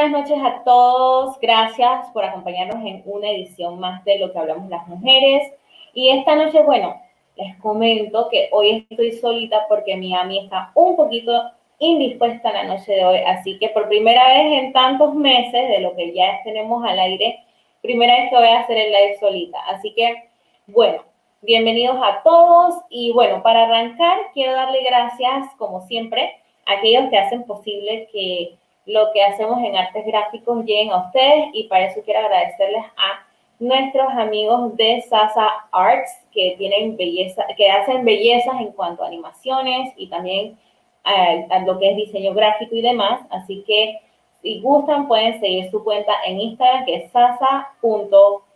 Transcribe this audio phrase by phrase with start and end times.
[0.00, 1.38] Buenas noches a todos.
[1.40, 5.52] Gracias por acompañarnos en una edición más de lo que hablamos las mujeres.
[5.92, 6.98] Y esta noche, bueno,
[7.36, 12.92] les comento que hoy estoy solita porque mi ami está un poquito indispuesta la noche
[12.92, 13.18] de hoy.
[13.18, 17.44] Así que por primera vez en tantos meses de lo que ya tenemos al aire,
[17.82, 19.58] primera vez que voy a hacer el live solita.
[19.68, 20.30] Así que,
[20.68, 21.02] bueno,
[21.42, 22.74] bienvenidos a todos.
[22.88, 28.56] Y bueno, para arrancar, quiero darle gracias, como siempre, a aquellos que hacen posible que
[28.90, 33.26] lo que hacemos en artes gráficos lleguen a ustedes y para eso quiero agradecerles a
[33.60, 39.92] nuestros amigos de Sasa Arts que tienen belleza, que hacen bellezas en cuanto a animaciones
[39.96, 40.58] y también
[41.04, 43.20] eh, a, lo que es diseño gráfico y demás.
[43.30, 44.00] Así que
[44.42, 48.48] si gustan pueden seguir su cuenta en Instagram que es sasa.arts.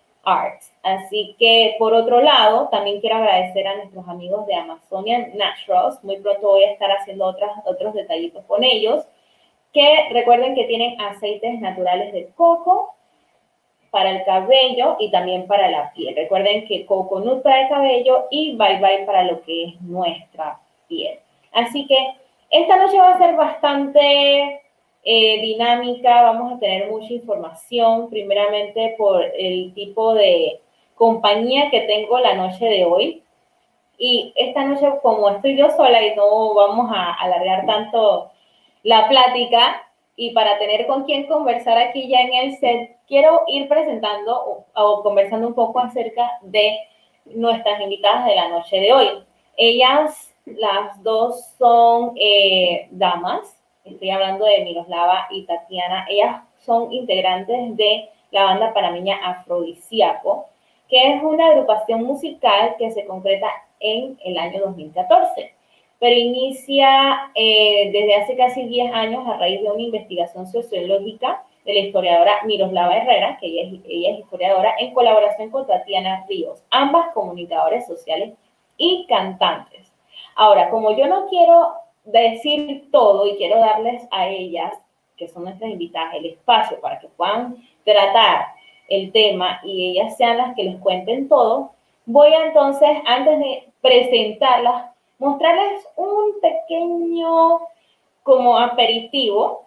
[0.82, 6.02] Así que por otro lado, también quiero agradecer a nuestros amigos de Amazonian Naturals.
[6.02, 9.06] Muy pronto voy a estar haciendo otras, otros detallitos con ellos
[9.74, 12.94] que recuerden que tienen aceites naturales de coco
[13.90, 16.14] para el cabello y también para la piel.
[16.16, 21.18] Recuerden que coco para el cabello y bye bye para lo que es nuestra piel.
[21.52, 21.96] Así que
[22.50, 24.60] esta noche va a ser bastante
[25.02, 30.60] eh, dinámica, vamos a tener mucha información, primeramente por el tipo de
[30.94, 33.22] compañía que tengo la noche de hoy.
[33.98, 38.30] Y esta noche, como estoy yo sola y no vamos a alargar tanto
[38.84, 39.82] la plática
[40.14, 45.02] y para tener con quién conversar aquí ya en el set, quiero ir presentando o,
[45.02, 46.78] conversando un poco acerca de
[47.24, 49.08] nuestras invitadas de la noche de hoy.
[49.56, 57.76] Ellas, las dos son eh, damas, estoy hablando de Miroslava y Tatiana, ellas son integrantes
[57.76, 60.46] de la banda panameña Afrodisíaco,
[60.88, 63.48] que es una agrupación musical que se concreta
[63.80, 65.53] en el año 2014
[66.04, 71.72] pero inicia eh, desde hace casi 10 años a raíz de una investigación sociológica de
[71.72, 73.62] la historiadora Miroslava Herrera, que ella
[74.10, 78.34] es, historiadora, en colaboración con Tatiana Ríos, ambas comunicadores sociales
[78.76, 79.94] y cantantes.
[80.36, 81.72] Ahora, como yo no quiero
[82.04, 84.74] decir todo y quiero darles a ellas,
[85.16, 88.48] que son nuestras invitadas, el espacio para que puedan tratar
[88.90, 91.70] el tema y ellas sean las que les cuenten todo,
[92.04, 97.60] voy entonces, antes de presentarlas, mostrarles un pequeño
[98.22, 99.64] como aperitivo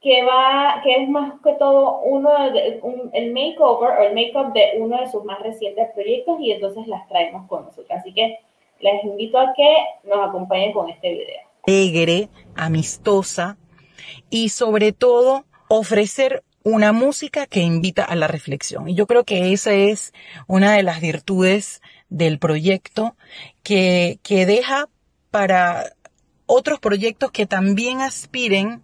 [0.00, 2.80] que va, que es más que todo uno de,
[3.12, 7.06] el makeover o el makeup de uno de sus más recientes proyectos y entonces las
[7.08, 7.90] traemos con nosotros.
[7.90, 8.38] Así que
[8.80, 11.40] les invito a que nos acompañen con este video.
[11.66, 13.58] Alegre, amistosa
[14.30, 18.88] y sobre todo ofrecer una música que invita a la reflexión.
[18.88, 20.12] Y yo creo que esa es
[20.46, 23.16] una de las virtudes del proyecto
[23.62, 24.88] que, que deja
[25.30, 25.92] para
[26.46, 28.82] otros proyectos que también aspiren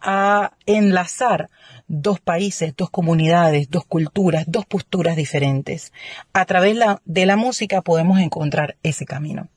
[0.00, 1.48] a enlazar
[1.86, 5.92] dos países, dos comunidades, dos culturas, dos posturas diferentes.
[6.32, 9.48] A través de la música podemos encontrar ese camino.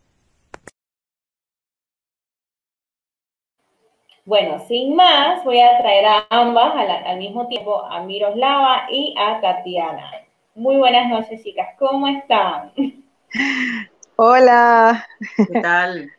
[4.26, 6.74] Bueno, sin más, voy a traer a ambas
[7.06, 10.12] al, mismo tiempo, a Miroslava y a Tatiana.
[10.56, 11.76] Muy buenas noches, chicas.
[11.78, 12.72] ¿Cómo están?
[14.16, 15.06] Hola.
[15.38, 16.10] ¿Qué tal?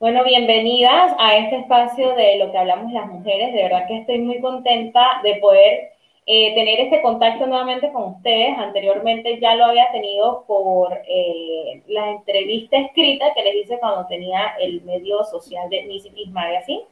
[0.00, 3.52] Bueno, bienvenidas a este espacio de lo que hablamos las mujeres.
[3.52, 5.92] De verdad que estoy muy contenta de poder
[6.24, 8.56] eh, tener este contacto nuevamente con ustedes.
[8.58, 14.54] Anteriormente ya lo había tenido por eh, la entrevista escrita que les hice cuando tenía
[14.60, 16.84] el medio social de Nisitis Magazine.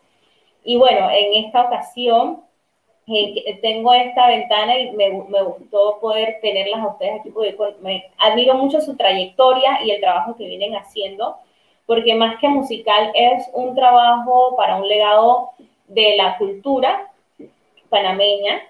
[0.65, 2.43] Y bueno, en esta ocasión
[3.07, 8.05] eh, tengo esta ventana y me, me, gustó poder tenerlas a ustedes aquí porque me
[8.19, 11.37] admiro mucho su trayectoria y el trabajo que vienen haciendo,
[11.87, 15.51] porque más que musical es un trabajo para un legado
[15.89, 17.11] de la cultura
[17.89, 18.63] panameña,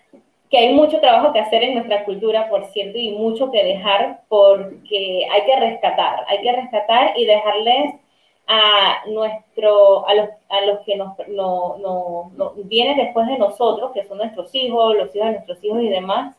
[0.50, 4.22] que hay mucho trabajo que hacer en nuestra cultura, por cierto, y mucho que dejar
[4.28, 7.94] porque hay que rescatar, hay que rescatar y dejarles
[8.48, 14.04] a nuestro, a los, a los que nos no, no, vienen después de nosotros, que
[14.04, 16.36] son nuestros hijos, los hijos de nuestros hijos y demás,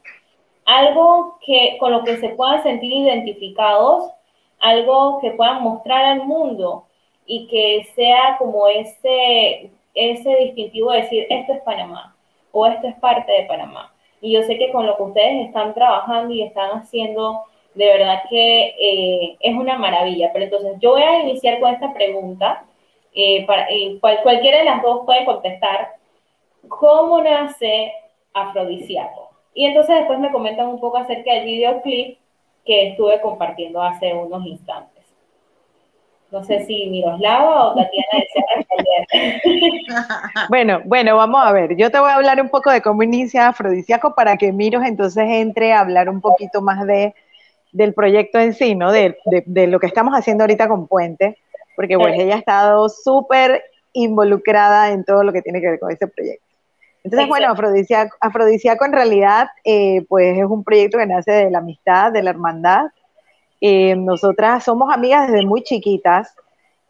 [0.65, 4.11] algo que con lo que se puedan sentir identificados,
[4.59, 6.85] algo que puedan mostrar al mundo
[7.25, 12.13] y que sea como ese, ese distintivo de decir, esto es Panamá
[12.51, 13.93] o esto es parte de Panamá.
[14.21, 17.41] Y yo sé que con lo que ustedes están trabajando y están haciendo,
[17.73, 20.29] de verdad que eh, es una maravilla.
[20.31, 22.65] Pero entonces yo voy a iniciar con esta pregunta.
[23.13, 25.95] Eh, para, eh, cualquiera de las dos puede contestar.
[26.67, 27.91] ¿Cómo nace
[28.33, 29.31] Afrodisíaco?
[29.53, 32.17] Y entonces después me comentan un poco acerca del videoclip
[32.65, 34.90] que estuve compartiendo hace unos instantes.
[36.31, 38.25] No sé si Miroslava o Tatiana
[38.55, 39.41] responder.
[40.49, 41.75] bueno, bueno, vamos a ver.
[41.75, 45.25] Yo te voy a hablar un poco de cómo inicia Afrodisíaco para que Miros entonces
[45.27, 47.13] entre a hablar un poquito más de,
[47.73, 48.93] del proyecto en sí, ¿no?
[48.93, 51.37] De, de, lo que estamos haciendo ahorita con Puente,
[51.75, 55.91] porque pues ella ha estado súper involucrada en todo lo que tiene que ver con
[55.91, 56.45] ese proyecto.
[57.03, 61.57] Entonces, bueno, Afrodisíaco, Afrodisíaco en realidad, eh, pues es un proyecto que nace de la
[61.57, 62.85] amistad, de la hermandad,
[63.61, 66.33] eh, nosotras somos amigas desde muy chiquitas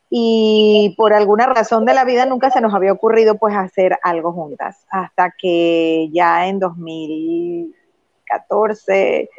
[0.09, 4.31] y por alguna razón de la vida nunca se nos había ocurrido pues hacer algo
[4.31, 9.29] juntas, hasta que ya en 2014,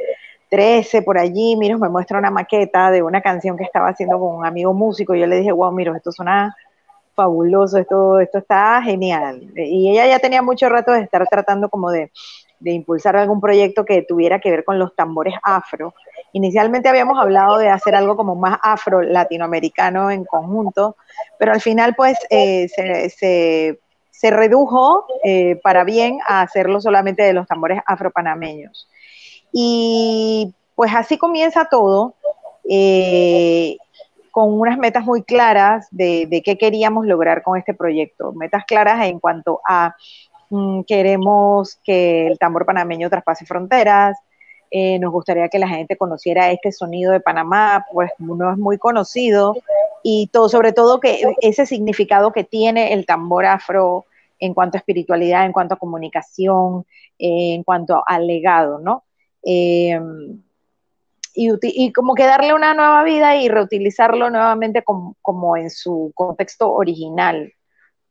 [0.50, 4.46] 13, por allí, me muestra una maqueta de una canción que estaba haciendo con un
[4.46, 6.54] amigo músico y yo le dije, wow, Miros, esto suena
[7.14, 9.50] fabuloso, esto, esto está genial.
[9.56, 12.10] Y ella ya tenía mucho rato de estar tratando como de
[12.64, 15.94] impulsar algún proyecto que tuviera que ver con los tambores afro.
[16.32, 20.96] Inicialmente habíamos hablado de hacer algo como más afro-latinoamericano en conjunto,
[21.38, 27.46] pero al final pues eh, se, redujo eh, para bien a hacerlo solamente de los
[27.46, 28.88] tambores afro-panameños.
[29.52, 32.14] Y pues así comienza todo,
[32.68, 33.76] eh,
[34.30, 39.04] con unas metas muy claras de, de qué queríamos lograr con este proyecto, metas claras
[39.04, 39.94] en cuanto a
[40.52, 44.18] Mm, queremos que el tambor panameño traspase fronteras,
[44.74, 48.78] eh, nos gustaría que la gente conociera este sonido de Panamá, pues no es muy
[48.78, 49.54] conocido,
[50.02, 54.06] y todo, sobre todo que ese significado que tiene el tambor afro
[54.38, 56.86] en cuanto a espiritualidad, en cuanto a comunicación,
[57.18, 59.04] eh, en cuanto al legado, ¿no?
[59.42, 60.42] Em,
[61.34, 67.52] y, como que darle una nueva vida y reutilizarlo nuevamente como en su contexto original,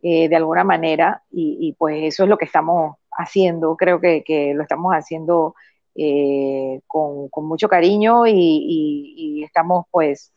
[0.03, 4.63] eh, de alguna manera y, pues eso es lo que estamos haciendo, creo que, lo
[4.63, 5.53] estamos haciendo
[5.95, 10.33] eh, con, mucho cariño y, estamos pues,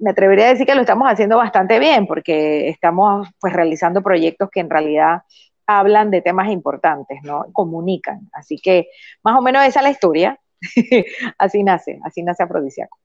[0.00, 4.50] me atrevería a decir que lo estamos haciendo bastante bien porque estamos pues realizando proyectos
[4.50, 5.22] que en realidad
[5.66, 7.46] hablan de temas importantes, ¿no?
[7.52, 8.28] Comunican.
[8.32, 8.88] Así que
[9.22, 10.40] más o menos esa es la historia.
[11.38, 12.98] así nace, así nace Afrodisíaco.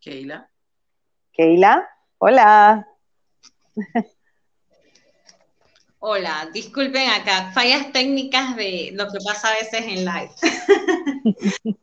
[0.00, 0.53] Keila.
[1.34, 1.84] Keila,
[2.18, 2.86] hola.
[5.98, 10.30] Hola, disculpen acá, fallas técnicas de lo que pasa a veces en live.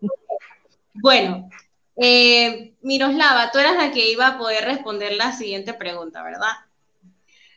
[0.94, 1.50] bueno,
[1.98, 6.54] eh, Miroslava, tú eras la que iba a poder responder la siguiente pregunta, ¿verdad?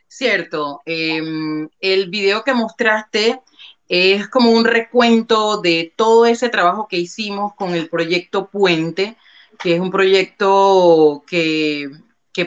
[0.09, 3.39] Cierto, em, el video que mostraste
[3.87, 9.15] es como un recuento de todo ese trabajo que hicimos con el proyecto Puente,
[9.59, 11.89] que es un proyecto que,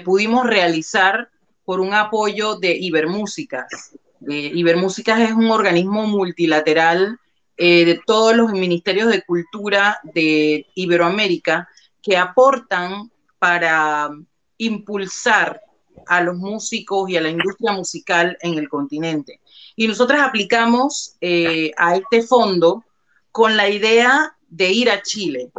[0.05, 1.31] pudimos realizar
[1.64, 3.92] por un apoyo de Ibermúsicas.
[4.28, 7.18] Eh, Ibermúsicas es un organismo multilateral
[7.56, 11.68] eh, de todos los ministerios de cultura de Iberoamérica
[12.02, 14.11] que aportan para
[14.59, 15.62] impulsar
[16.06, 19.40] a los músicos y a la industria musical en el continente.
[19.75, 22.85] Y nosotras aplicamos eh, a este fondo
[23.30, 25.50] con la idea de ir a Chile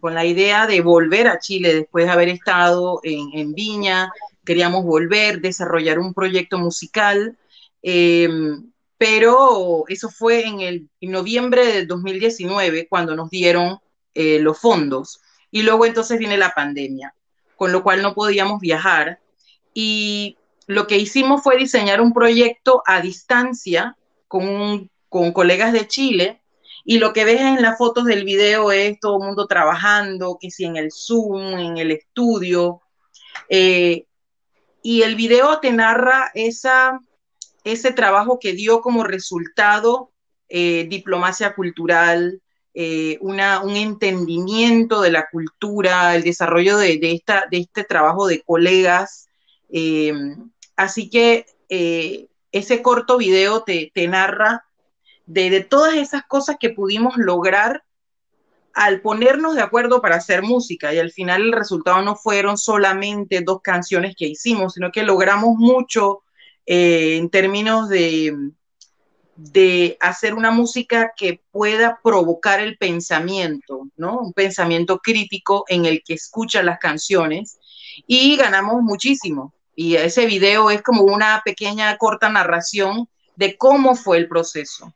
[0.00, 4.10] con la idea de volver a Chile después de haber estado en, Viña,
[4.44, 7.36] queríamos volver, desarrollar un proyecto musical,
[7.82, 13.78] em, pero eso fue en el noviembre del 2019 cuando nos dieron
[14.14, 15.20] eh, los fondos.
[15.50, 17.14] Y luego entonces viene la pandemia,
[17.56, 19.20] con lo cual no podíamos viajar.
[19.72, 20.36] Y
[20.66, 26.40] lo que hicimos fue diseñar un proyecto a distancia con, con colegas de Chile
[26.90, 30.50] y lo que ves en las fotos del video es todo el mundo trabajando, que
[30.50, 32.80] si en el Zoom, en el estudio.
[33.50, 34.06] Eh,
[34.82, 36.98] y el video te narra esa,
[37.62, 40.12] ese trabajo que dio como resultado
[40.48, 42.40] eh, diplomacia cultural,
[42.72, 48.40] eh, una, un entendimiento de la cultura, el desarrollo de, esta, de este trabajo de
[48.40, 49.28] colegas.
[50.74, 54.64] así que ese corto video te, te narra
[55.28, 57.84] de, todas esas cosas que pudimos lograr
[58.72, 63.42] al ponernos de acuerdo para hacer música y al final el resultado no fueron solamente
[63.42, 66.22] dos canciones que hicimos, sino que logramos mucho
[66.64, 68.52] eh, en términos de,
[69.36, 74.20] de hacer una música que pueda provocar el pensamiento, ¿no?
[74.20, 77.58] Un pensamiento crítico en el que escucha las canciones
[78.06, 79.52] y ganamos muchísimo.
[79.74, 84.94] Y ese video es como una pequeña corta narración de cómo fue el proceso.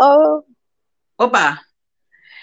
[0.00, 0.44] Oh.
[1.16, 1.62] Opa.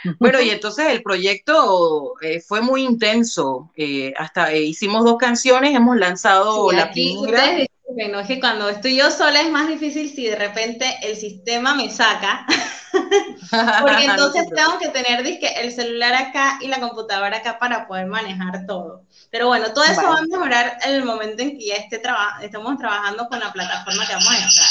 [0.19, 3.71] Bueno, y entonces el proyecto eh, fue muy intenso.
[3.75, 7.67] Eh, hasta eh, hicimos dos canciones, hemos lanzado la primera.
[7.89, 11.73] Bueno, es que cuando estoy yo sola es más difícil si de repente el sistema
[11.73, 12.45] me saca.
[13.81, 18.65] Porque entonces tengo que tener el celular acá y la computadora acá para poder manejar
[18.65, 19.03] todo.
[19.31, 22.01] Pero bueno, todo eso va a mejorar en el momento en que ya esté
[22.41, 24.69] estamos trabajando con la plataforma que vamos a entrar.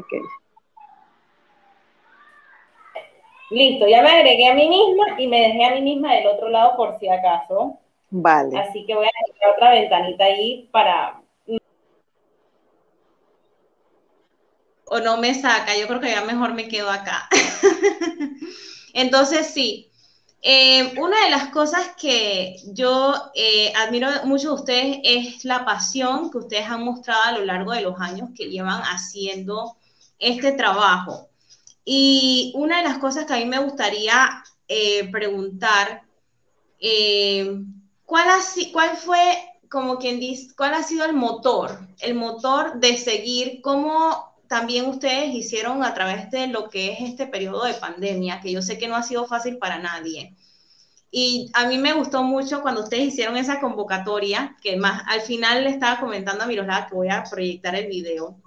[0.00, 0.41] Ok.
[3.52, 6.48] Listo, ya me agregué a mí misma y me dejé a mí misma del otro
[6.48, 7.78] lado por si acaso.
[8.08, 8.58] Vale.
[8.58, 11.20] Así que voy a dejar otra ventanita ahí para...
[14.86, 17.28] O no me saca, yo creo que ya mejor me quedo acá.
[18.94, 19.90] Entonces, sí,
[20.40, 26.30] eh, una de las cosas que yo eh, admiro mucho de ustedes es la pasión
[26.30, 29.76] que ustedes han mostrado a lo largo de los años que llevan haciendo
[30.18, 31.28] este trabajo.
[31.84, 36.02] Y una de las cosas que a mí me gustaría eh, preguntar,
[36.78, 37.60] eh,
[38.04, 38.38] ¿cuál, ha,
[38.72, 39.36] ¿cuál fue,
[39.68, 45.34] como quien dice, cuál ha sido el motor, el motor de seguir, cómo también ustedes
[45.34, 48.88] hicieron a través de lo que es este periodo de pandemia, que yo sé que
[48.88, 50.36] no ha sido fácil para nadie?
[51.14, 55.64] Y a mí me gustó mucho cuando ustedes hicieron esa convocatoria, que más al final
[55.64, 58.38] le estaba comentando a Miroslava que voy a proyectar el video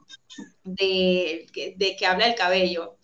[0.64, 1.46] de,
[1.78, 2.95] de que habla el cabello.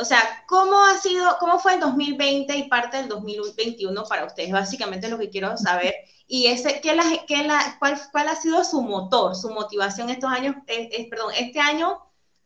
[0.00, 4.50] O sea, ¿cómo ha sido, cómo fue el 2020 y parte del 2021 para ustedes?
[4.50, 5.94] Básicamente lo que quiero saber.
[6.26, 10.30] Y ese, ¿qué la, qué la, cuál, cuál, ha sido su motor, su motivación estos
[10.30, 11.98] años, eh, perdón, este año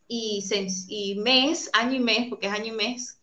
[0.07, 0.43] y,
[0.89, 3.19] y, mes, año y mes, porque es año y mes,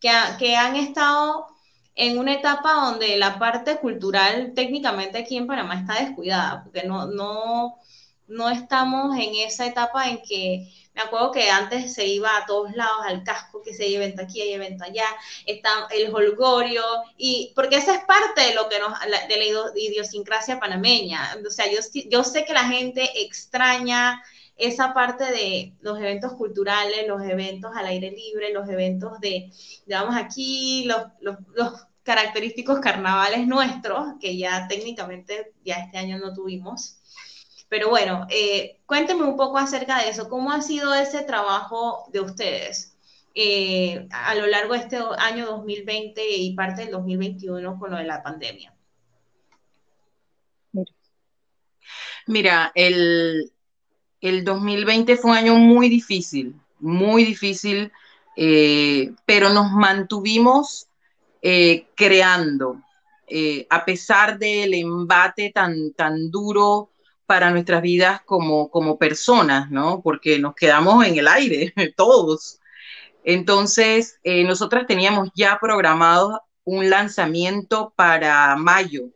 [0.00, 1.46] que, que han estado
[1.94, 7.06] en una etapa donde la parte cultural técnicamente aquí en Panamá está descuidada, porque no,
[7.06, 7.76] no,
[8.28, 12.72] no estamos en esa etapa en que me acuerdo que antes se iba a todos
[12.74, 15.04] lados al casco, que se evento aquí, hay evento allá,
[15.44, 16.82] está el holgorio,
[17.18, 21.36] y porque esa es parte de lo que nos, de la idiosincrasia panameña.
[21.46, 24.22] O sea, yo, yo sé que la gente extraña
[24.56, 29.50] esa parte de los eventos culturales, los eventos al aire libre, los eventos de,
[29.84, 31.72] digamos, aquí, los, los, los
[32.04, 36.95] característicos carnavales nuestros, que ya técnicamente ya este año no tuvimos.
[37.68, 40.28] Pero bueno, eh, cuénteme un poco acerca de eso.
[40.28, 42.96] ¿Cómo ha sido ese trabajo de ustedes
[43.34, 48.04] eh, a lo largo de este año 2020 y parte del 2021 con lo de
[48.04, 48.72] la pandemia?
[52.28, 53.52] Mira, el,
[54.20, 57.92] 2020 fue un año muy difícil, muy difícil,
[58.36, 60.88] eh, pero nos mantuvimos
[61.94, 62.82] creando,
[63.70, 66.90] a pesar del embate tan, tan duro
[67.26, 70.00] para nuestras vidas como, como personas, ¿no?
[70.02, 72.60] Porque nos quedamos en el aire, todos.
[73.24, 79.10] Entonces, eh, nosotras teníamos ya programado un lanzamiento para mayo,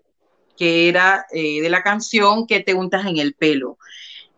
[0.57, 3.79] que era eh, de la canción que te untas en el pelo.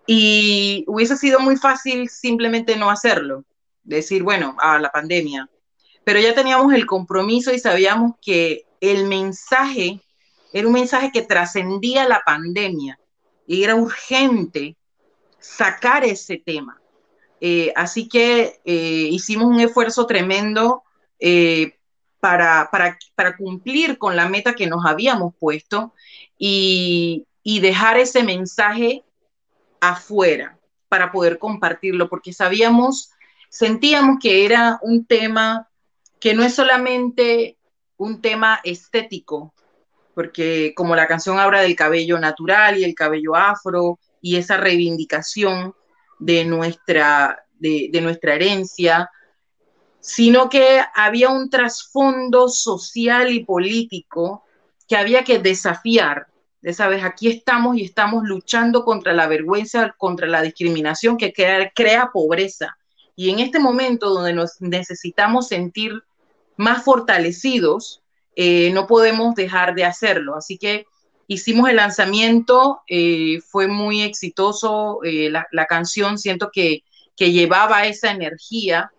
[0.06, 3.44] Y hubiese sido muy fácil simplemente no hacerlo,
[3.82, 5.48] decir, bueno, a la pandemia.
[6.04, 10.00] Pero ya teníamos el compromiso y sabíamos que el mensaje
[10.52, 12.98] era un mensaje que trascendía la pandemia
[13.46, 14.76] y era urgente
[15.38, 16.80] sacar ese tema.
[17.40, 20.84] Eh, así que eh, hicimos un esfuerzo tremendo
[21.18, 21.76] eh,
[22.20, 25.92] para, para, cumplir con la meta que nos habíamos puesto
[26.38, 29.02] y, y dejar ese mensaje
[29.80, 30.56] afuera
[30.88, 33.10] para poder compartirlo, porque sabíamos,
[33.48, 35.68] sentíamos que era un tema
[36.20, 37.56] que no es solamente
[37.96, 39.52] un tema estético,
[40.14, 45.74] porque como la canción habla del cabello natural y el cabello afro y esa reivindicación
[46.18, 49.10] de nuestra, de, nuestra herencia,
[50.00, 54.44] sino que había un trasfondo social y político
[54.88, 56.26] que había que desafiar.
[56.60, 61.72] De, sabes, aquí estamos y estamos luchando contra la vergüenza, contra la discriminación que crea,
[61.74, 62.76] crea pobreza.
[63.16, 66.02] Y en este momento donde nos necesitamos sentir
[66.56, 68.01] más fortalecidos,
[68.34, 70.36] eh, no podemos dejar de hacerlo.
[70.36, 70.86] Así que
[71.26, 76.82] hicimos el lanzamiento, eh, fue muy exitoso eh, la, canción, siento que,
[77.16, 78.90] llevaba esa energía.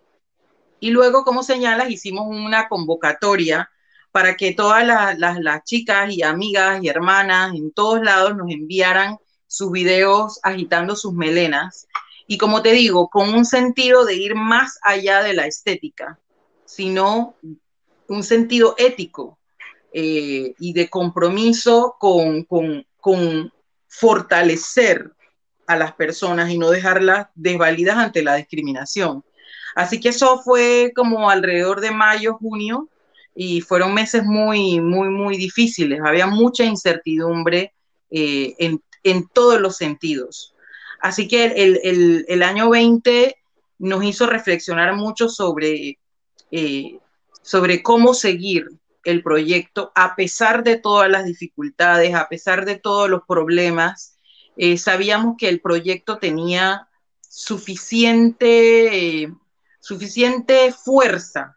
[0.80, 3.70] Y luego, como señalas, hicimos una convocatoria
[4.12, 9.70] para que todas las, chicas y amigas y hermanas en todos lados nos enviaran sus
[9.72, 11.86] videos agitando sus melenas.
[12.26, 16.18] Y como te digo, con un sentido de ir más allá de la estética,
[16.64, 17.34] sino
[18.08, 19.38] un sentido ético
[19.92, 23.52] eh, y de compromiso con, con,
[23.86, 25.12] fortalecer
[25.68, 29.24] a las personas y no dejarlas desvalidas ante la discriminación.
[29.76, 32.88] Así que eso fue como alrededor de mayo, junio,
[33.36, 36.00] y fueron meses muy, muy, muy difíciles.
[36.04, 37.72] Había mucha incertidumbre
[38.10, 40.54] eh, en, en, todos los sentidos.
[41.00, 43.36] Así que el, el, año 20
[43.78, 45.98] nos hizo reflexionar mucho sobre,
[46.50, 46.98] eh,
[47.44, 48.70] sobre cómo seguir
[49.04, 54.18] el proyecto a pesar de todas las dificultades, a pesar de todos los problemas.
[54.56, 56.88] Eh, sabíamos que el proyecto tenía
[57.20, 58.50] suficiente,
[59.78, 61.54] suficiente fuerza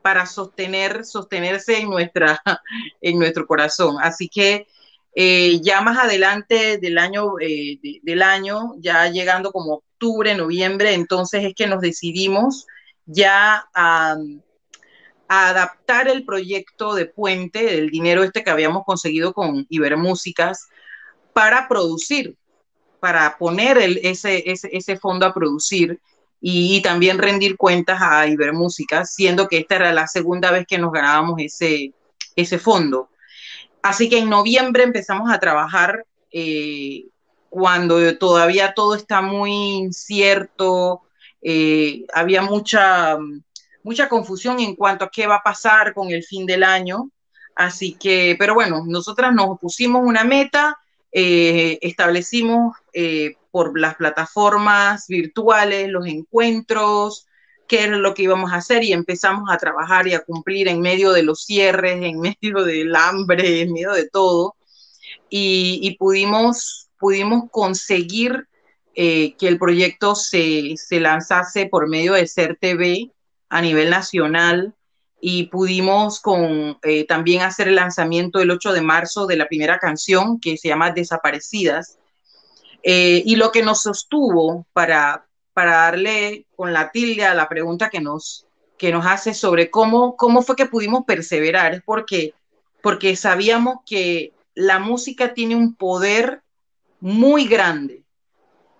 [0.00, 2.40] para sostener, sostenerse en, nuestra,
[3.02, 3.96] en nuestro corazón.
[4.00, 4.66] Así que
[5.14, 11.44] eh, ya más adelante del año, eh, del año, ya llegando como octubre, noviembre, entonces
[11.44, 12.66] es que nos decidimos
[13.04, 14.16] ya a,
[15.30, 20.68] a adaptar el proyecto de Puente, el dinero este que habíamos conseguido con Ibermúsicas,
[21.32, 22.36] para producir,
[22.98, 26.00] para poner ese, ese, fondo a producir
[26.40, 30.90] y, también rendir cuentas a Ibermúsica, siendo que esta era la segunda vez que nos
[30.90, 31.92] ganábamos ese,
[32.34, 33.08] ese fondo.
[33.82, 37.04] Así que en noviembre empezamos a trabajar eh,
[37.48, 41.02] cuando todavía todo está muy incierto,
[41.40, 43.16] eh, había mucha,
[43.82, 47.10] mucha confusión en cuanto a qué va a pasar con el fin del año.
[47.54, 50.78] Así que, pero bueno, nosotras nos pusimos una meta,
[51.12, 52.76] eh, establecimos
[53.50, 57.26] por las plataformas virtuales, los encuentros,
[57.70, 60.80] qué es lo que íbamos a hacer y empezamos a trabajar y a cumplir en
[60.80, 64.56] medio de los cierres, en medio del hambre, en medio de todo.
[65.28, 68.48] Y, pudimos, pudimos conseguir
[68.96, 73.12] eh, que el proyecto se, se, lanzase por medio de Ser TV
[73.50, 74.74] a nivel nacional
[75.20, 79.78] y pudimos con, eh, también hacer el lanzamiento el 8 de marzo de la primera
[79.78, 81.98] canción que se llama Desaparecidas,
[82.82, 87.90] eh, y lo que nos sostuvo para, para darle con la tilde a la pregunta
[87.90, 88.46] que nos,
[88.78, 92.32] que nos hace sobre cómo, cómo fue que pudimos perseverar, es porque,
[92.82, 96.42] porque sabíamos que la música tiene un poder
[97.00, 98.04] muy grande,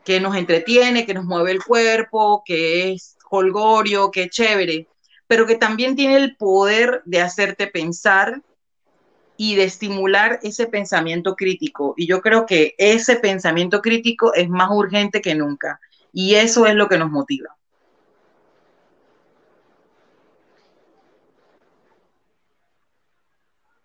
[0.05, 4.89] que nos entretiene, que nos mueve el cuerpo, que es holgorio, que es chévere,
[5.27, 8.43] pero que también tiene el poder de hacerte pensar
[9.37, 11.95] y de estimular ese pensamiento crítico.
[11.97, 15.81] Y yo creo que ese pensamiento crítico es más urgente que nunca.
[16.13, 17.57] Y eso es lo que nos motiva.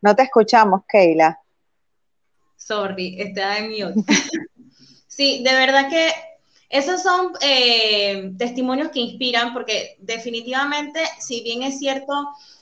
[0.01, 1.39] No te escuchamos, Keila.
[2.57, 4.13] Sorry, está en mute.
[5.07, 6.11] sí, de verdad que
[6.77, 12.13] esos son eh, testimonios que inspiran porque definitivamente, si bien es cierto,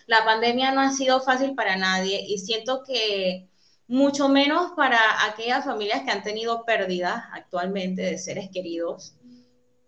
[0.05, 3.47] la pandemia no ha sido fácil para nadie y siento que
[3.87, 9.15] mucho menos para aquellas familias que han tenido pérdidas actualmente de seres queridos.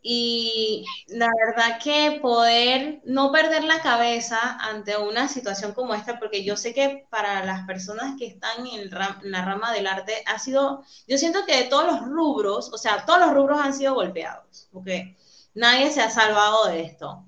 [0.07, 6.43] Y la verdad que poder no perder la cabeza ante una situación como esta, porque
[6.43, 10.83] yo sé que para las personas que están en, la rama del arte ha sido,
[11.07, 14.69] yo siento que de todos los rubros, o sea, todos los rubros han sido golpeados,
[14.71, 15.17] porque
[15.55, 17.25] nadie se ha salvado de esto.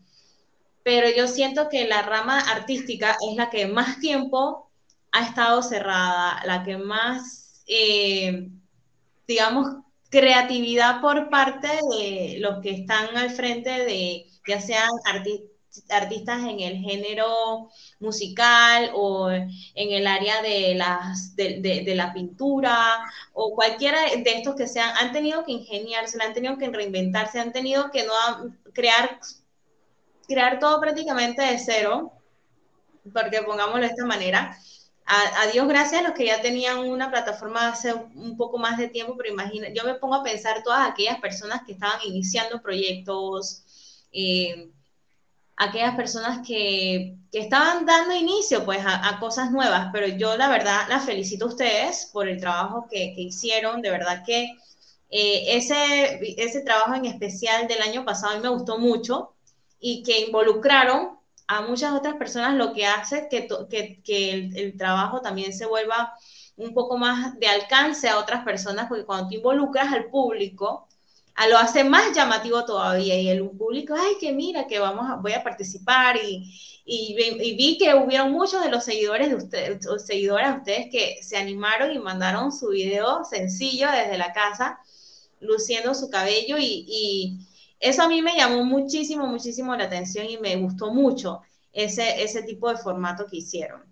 [0.83, 4.69] Pero yo siento que la rama artística es la que más tiempo
[5.11, 8.49] ha estado cerrada, la que más, eh,
[9.27, 9.77] digamos,
[10.09, 14.89] creatividad por parte de los que están al frente de, ya sean
[15.89, 22.99] artistas en el género musical o en el área de, las, de, de, la pintura
[23.33, 27.51] o cualquiera de estos que sean, han tenido que ingeniarse, han tenido que reinventarse, han
[27.51, 28.13] tenido que no
[28.73, 29.19] crear
[30.27, 32.11] crear todo prácticamente de cero,
[33.13, 34.57] porque pongámoslo de esta manera.
[35.09, 39.15] A, Dios gracias los que ya tenían una plataforma hace un poco más de tiempo,
[39.15, 43.63] pero imagina, yo me pongo a pensar todas aquellas personas que estaban iniciando proyectos,
[44.11, 44.69] eh,
[45.55, 50.87] aquellas personas que, que, estaban dando inicio pues a, cosas nuevas, pero yo la verdad
[50.89, 54.57] las felicito a ustedes por el trabajo que, que hicieron, de verdad que
[55.09, 59.33] eh, ese, ese trabajo en especial del año pasado me gustó mucho,
[59.79, 61.16] y que involucraron
[61.47, 66.13] a muchas otras personas, lo que hace que, el, trabajo también se vuelva
[66.57, 70.87] un poco más de alcance a otras personas, porque cuando tú involucras al público,
[71.35, 75.15] a lo hace más llamativo todavía y el público, ay, que mira, que vamos a,
[75.15, 76.51] voy a participar y,
[76.85, 81.91] vi que hubieron muchos de los seguidores de ustedes, seguidoras de ustedes que se animaron
[81.91, 84.79] y mandaron su video sencillo desde la casa,
[85.39, 87.37] luciendo su cabello y,
[87.79, 91.41] eso a mí me llamó muchísimo, muchísimo la atención y me gustó mucho
[91.73, 93.83] ese, ese tipo de formato que hicieron.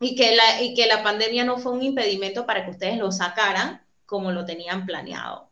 [0.00, 3.12] Y que, la, y que la pandemia no fue un impedimento para que ustedes lo
[3.12, 5.50] sacaran como lo tenían planeado.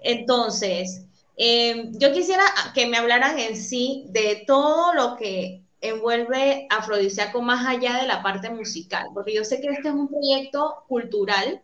[0.00, 7.42] Entonces, Eh, yo quisiera que me hablaran en sí de todo lo que envuelve Afrodisíaco
[7.42, 11.62] más allá de la parte musical, porque yo sé que este es un proyecto cultural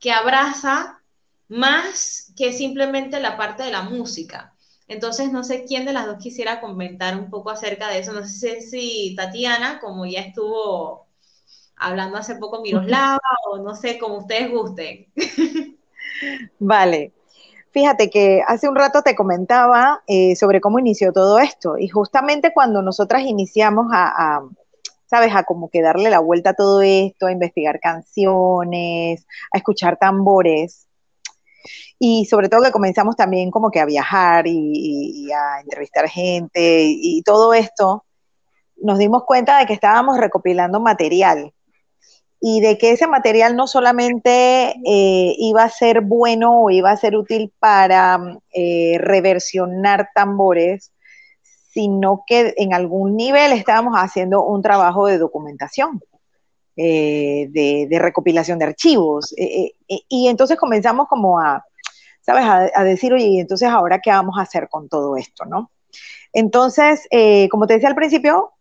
[0.00, 1.02] que abraza
[1.48, 4.55] más que simplemente la parte de la música.
[4.88, 8.12] Entonces, no sé quién de las dos quisiera comentar un poco acerca de eso.
[8.12, 11.06] No sé si Tatiana, como ya estuvo
[11.76, 13.20] hablando hace poco Miroslava,
[13.50, 15.06] o no sé, como ustedes gusten.
[16.58, 17.12] Vale.
[17.72, 22.54] Fíjate que hace un rato te comentaba eh, sobre cómo inició todo esto y justamente
[22.54, 24.48] cuando nosotras iniciamos a, a,
[25.04, 25.34] ¿sabes?
[25.34, 30.85] A como que darle la vuelta a todo esto, a investigar canciones, a escuchar tambores,
[31.98, 37.18] y sobre todo que comenzamos también como que a viajar y, a entrevistar gente y,
[37.18, 38.04] y, todo esto,
[38.76, 41.52] nos dimos cuenta de que estábamos recopilando material
[42.40, 46.96] y de que ese material no solamente eh, iba a ser bueno o iba a
[46.96, 50.92] ser útil para eh, reversionar tambores,
[51.72, 56.00] sino que en algún nivel estábamos haciendo un trabajo de documentación.
[56.78, 59.32] Eh, de, recopilación de archivos.
[59.38, 61.64] Eh, eh, y entonces comenzamos como a,
[62.20, 62.44] ¿sabes?
[62.74, 65.70] A, decir, oye, entonces ahora qué vamos a hacer con todo esto, ¿no?
[66.34, 67.08] Entonces,
[67.50, 68.52] como te decía al principio,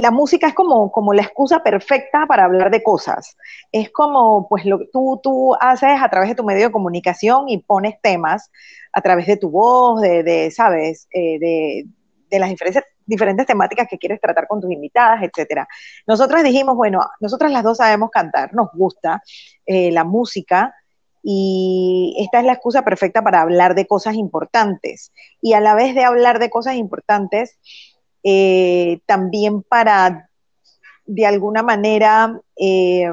[0.00, 3.36] la música es como, como la excusa perfecta para hablar de cosas.
[3.72, 7.48] Es como, pues, lo que tú, tú haces a través de tu medio de comunicación
[7.48, 8.48] y pones temas
[8.92, 11.08] a través de tu voz, de, de ¿sabes?
[11.12, 11.84] de,
[12.30, 12.50] de las
[13.06, 15.68] diferentes, temáticas que quieres tratar con tus invitadas, etcétera.
[16.06, 19.22] Nosotras dijimos, bueno, nosotras las dos sabemos cantar, nos gusta
[19.66, 20.74] eh, la música
[21.22, 25.94] y esta es la excusa perfecta para hablar de cosas importantes y a la vez
[25.94, 27.58] de hablar de cosas importantes,
[28.22, 30.30] eh, también para
[31.06, 33.10] de alguna manera eh,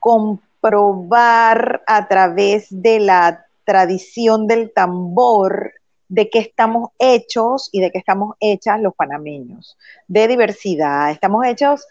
[0.00, 5.72] comprobar a través de la tradición del tambor
[6.08, 11.86] de qué estamos hechos y de qué estamos hechas los panameños, de diversidad, estamos hechos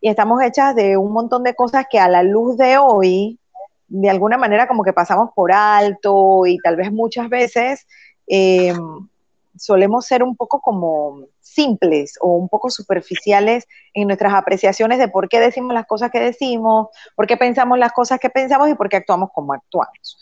[0.00, 3.38] y estamos hechas de un montón de cosas que a la luz de hoy,
[3.88, 7.86] de alguna manera como que pasamos por alto y tal vez muchas veces
[8.26, 8.74] eh,
[9.56, 15.28] solemos ser un poco como simples o un poco superficiales en nuestras apreciaciones de por
[15.28, 18.88] qué decimos las cosas que decimos, por qué pensamos las cosas que pensamos y por
[18.88, 20.18] qué actuamos como actuamos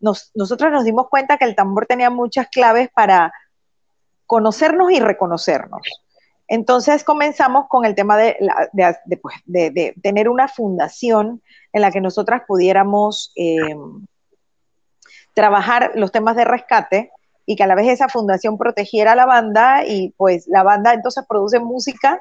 [0.00, 3.32] nos, nosotros nos dimos cuenta que el tambor tenía muchas claves para
[4.26, 5.82] conocernos y reconocernos.
[6.48, 8.36] Entonces comenzamos con el tema de,
[8.72, 13.76] de, de, pues, de tener una fundación en la que nosotras pudiéramos eh,
[15.34, 17.10] trabajar los temas de rescate
[17.44, 20.94] y que a la vez esa fundación protegiera a la banda y pues la banda
[20.94, 22.20] entonces produce música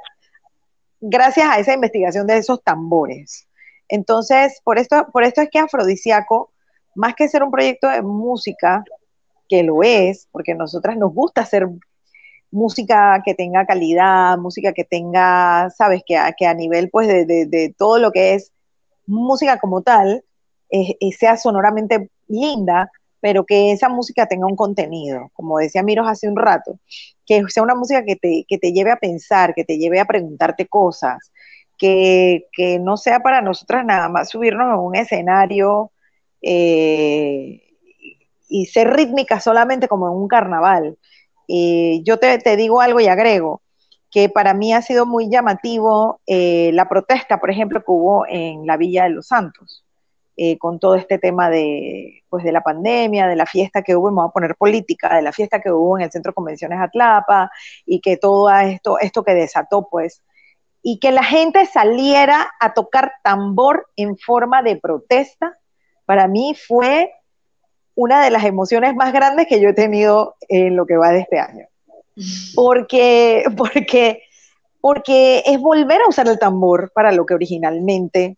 [1.00, 3.48] gracias a esa investigación de esos tambores.
[3.88, 6.52] Entonces, por esto, por esto es que Afrodisíaco
[6.96, 8.84] más que ser un proyecto de música,
[9.48, 11.68] que lo es, porque a nosotras nos gusta hacer
[12.52, 17.26] música que tenga calidad, música que tenga, sabes, que a, que a nivel pues de,
[17.26, 18.52] de, todo lo que es
[19.06, 20.24] música como tal,
[21.18, 26.36] sea sonoramente linda, pero que esa música tenga un contenido, como decía Miros hace un
[26.36, 26.80] rato,
[27.26, 30.06] que sea una música que te, que te lleve a pensar, que te lleve a
[30.06, 31.32] preguntarte cosas,
[31.78, 35.92] que, que no sea para nosotras nada más subirnos a un escenario
[36.46, 37.62] eh,
[38.48, 40.98] y ser rítmica solamente como en un carnaval.
[41.48, 43.62] Eh, yo te, te, digo algo y agrego,
[44.12, 48.66] que para mí ha sido muy llamativo eh, la protesta, por ejemplo, que hubo en
[48.66, 49.84] la Villa de los Santos,
[50.38, 54.12] eh, con todo este tema de, pues, de la pandemia, de la fiesta que hubo,
[54.12, 57.52] voy a poner política, de la fiesta que hubo en el Centro de Convenciones Atlapa,
[57.86, 60.22] y que todo esto, esto que desató, pues,
[60.82, 65.58] y que la gente saliera a tocar tambor en forma de protesta,
[66.06, 67.12] para mí fue
[67.96, 71.22] una de las emociones más grandes que yo he tenido en lo que va de
[71.22, 71.68] este año.
[72.56, 74.24] Porque, porque,
[74.80, 78.38] porque es volver a usar el tambor para lo que originalmente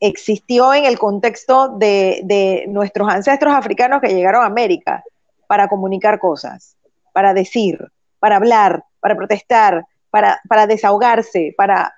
[0.00, 5.04] existió en el contexto de, de nuestros ancestros africanos que llegaron a América
[5.46, 6.76] para comunicar cosas,
[7.12, 7.78] para decir,
[8.18, 11.94] para hablar, para protestar, para, para desahogarse, para...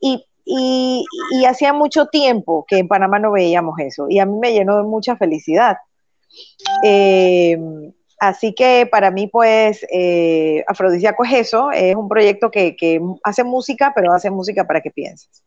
[0.00, 1.04] Y, y,
[1.44, 4.84] hacía mucho tiempo que en Panamá no veíamos eso y a mí me llenó de
[4.84, 5.76] mucha felicidad.
[6.84, 7.58] Eh,
[8.20, 13.42] así que para mí, pues, eh, Afrodisíaco es eso, es un proyecto que, que, hace
[13.42, 15.42] música, pero hace música para que pienses.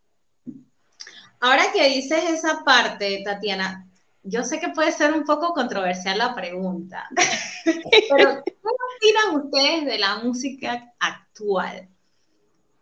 [1.40, 3.88] Ahora que dices esa parte, Tatiana,
[4.24, 7.08] yo sé que puede ser un poco controversial la pregunta,
[7.66, 8.54] pero ¿qué
[8.98, 11.88] opinan ustedes de la música actual?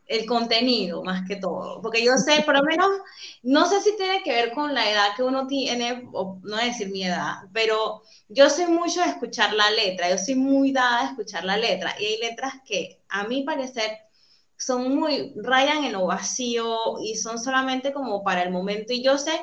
[0.07, 2.89] El contenido más que todo, porque yo sé, por lo menos,
[3.43, 6.89] no sé si tiene que ver con la edad que uno tiene, o no decir
[6.89, 11.09] mi edad, pero yo soy mucho de escuchar la letra, yo soy muy dada a
[11.09, 13.91] escuchar la letra, y hay letras que a mi parecer
[14.57, 19.17] son muy, rayan en lo vacío y son solamente como para el momento, y yo
[19.17, 19.33] sé,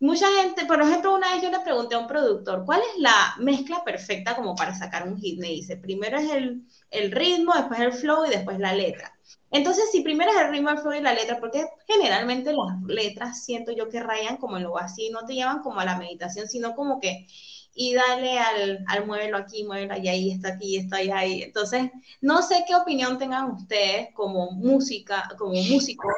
[0.00, 3.34] mucha gente, por ejemplo, una vez yo le pregunté a un productor, ¿cuál es la
[3.38, 5.38] mezcla perfecta como para sacar un hit?
[5.40, 9.15] Me dice, primero es el, el ritmo, después el flow y después la letra.
[9.50, 13.44] Entonces, si primero es el ritmo, el flow y la letra, porque generalmente las letras
[13.44, 16.48] siento yo que rayan como en lo así, no te llevan como a la meditación,
[16.48, 17.26] sino como que,
[17.74, 21.42] y dale al, al muévelo aquí, muévelo allá, y está aquí, está ahí.
[21.42, 26.14] Entonces, no sé qué opinión tengan ustedes como música, como músicos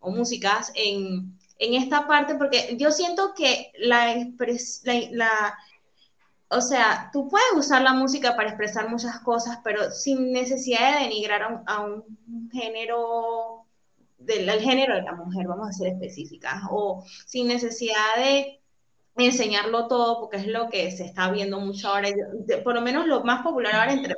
[0.00, 5.58] o músicas en, en esta parte, porque yo siento que la, la, la
[6.52, 11.04] o sea, tú puedes usar la música para expresar muchas cosas, pero sin necesidad de
[11.04, 13.64] denigrar a un, género,
[14.18, 18.60] del género de la mujer, vamos a ser específicas, o sin necesidad de
[19.16, 22.08] enseñarlo todo, porque es lo que se está viendo mucho ahora,
[22.62, 24.12] por lo menos lo más popular ahora, entre,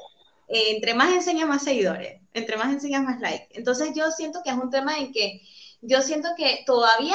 [0.49, 3.49] eh, entre más enseñas, más seguidores, entre más enseñas, más like.
[3.51, 5.41] Entonces yo siento que es un tema en que
[5.87, 7.15] yo siento que todavía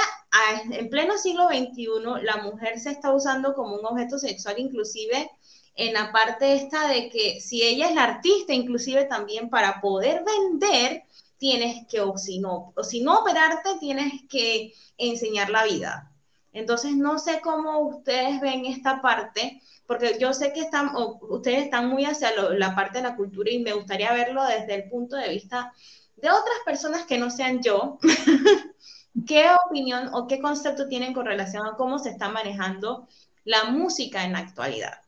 [0.71, 5.32] en pleno siglo XXI la mujer se está usando como un objeto sexual, inclusive
[5.75, 10.23] en la parte esta de que si ella es la artista, inclusive también para poder
[10.23, 11.03] vender,
[11.38, 16.12] tienes que, o si no, o si no operarte, tienes que enseñar la vida.
[16.51, 21.89] Entonces, no sé cómo ustedes ven esta parte, porque yo sé que están, ustedes están
[21.89, 25.29] muy hacia la parte de la cultura y me gustaría verlo desde el punto de
[25.29, 25.73] vista
[26.21, 27.97] de otras personas que no sean yo,
[29.27, 33.08] ¿qué opinión o qué concepto tienen con relación a cómo se está manejando
[33.43, 34.99] la música en la actualidad?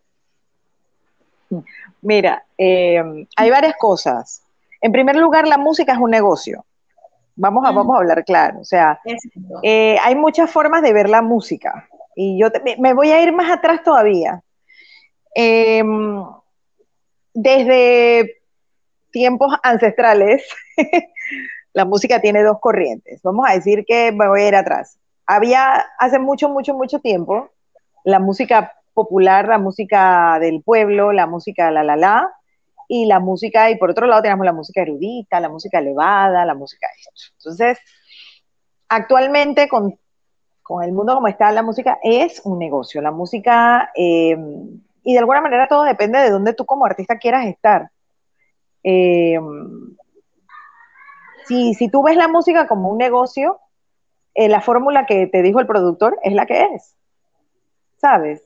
[2.02, 4.44] Mira, eh, hay varias cosas.
[4.80, 6.66] En primer lugar, la música es un negocio.
[7.36, 7.76] Vamos a, mm.
[7.76, 8.60] vamos a hablar claro.
[8.60, 9.00] O sea,
[9.64, 11.88] eh, hay muchas formas de ver la música.
[12.16, 12.48] Y yo
[12.80, 14.42] me voy a ir más atrás todavía.
[15.34, 16.24] Em,
[17.34, 18.42] desde
[19.12, 20.44] tiempos ancestrales,
[21.74, 23.22] la música tiene dos corrientes.
[23.24, 24.98] Vamos a decir que me voy a ir atrás.
[25.26, 27.50] Había hace mucho, mucho, mucho tiempo
[28.04, 32.30] la música popular, la música del pueblo, la música la la la,
[32.88, 36.56] y la música, y por otro lado tenemos la música erudita, la música elevada, la
[36.56, 37.34] música esto.
[37.38, 37.80] Entonces,
[38.90, 39.98] actualmente con,
[40.62, 43.02] con el mundo como está, la música es un negocio.
[43.02, 44.36] La música, eh,
[45.04, 47.92] y de alguna manera todo depende de dónde tú como artista quieras estar.
[48.84, 49.40] Eh,
[51.48, 53.60] si, si, tú ves la música como un negocio,
[54.34, 56.96] eh, la fórmula que te dijo el productor es la que es.
[57.98, 58.44] ¿Sabes?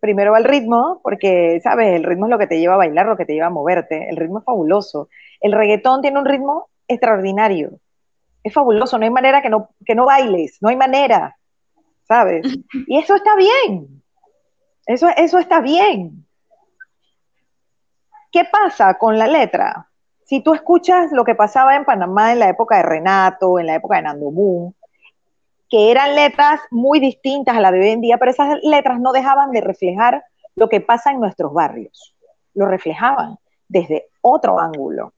[0.00, 1.94] Primero va el ritmo, porque, ¿sabes?
[1.94, 4.08] El ritmo es lo que te lleva a bailar, lo que te lleva a moverte.
[4.10, 5.08] El ritmo es fabuloso.
[5.40, 7.78] El reggaetón tiene un ritmo extraordinario.
[8.42, 11.38] Es fabuloso, no hay manera que no, que no bailes, no hay manera,
[12.06, 12.44] ¿sabes?
[12.86, 14.02] Y eso está bien.
[14.86, 16.26] Eso, eso está bien.
[18.30, 19.88] ¿Qué pasa con la letra?
[20.24, 23.74] Si tú escuchas lo que pasaba en Panamá en la época de Renato, en la
[23.74, 24.74] época de Nando Moon,
[25.68, 29.12] que eran letras muy distintas a la de hoy en día, pero esas letras no
[29.12, 32.14] dejaban de reflejar lo que pasa en nuestros barrios.
[32.54, 35.12] Lo reflejaban desde otro ángulo.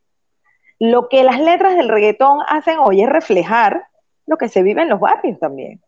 [0.78, 3.86] Lo que las letras del reggaetón hacen hoy es reflejar
[4.26, 5.80] lo que se vive en los barrios también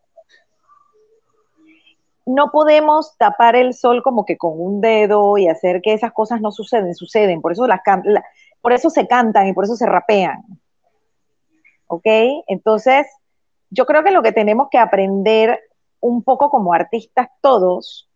[2.29, 6.41] no podemos tapar el sol como que con un dedo y hacer que esas cosas
[6.41, 7.81] no suceden, suceden, por eso, las
[8.61, 10.43] por eso se cantan y por eso se rapean.
[11.87, 12.05] ¿Ok?
[12.47, 13.07] Entonces,
[13.69, 15.59] yo creo que lo que tenemos que aprender
[15.99, 18.09] un poco como artistas todos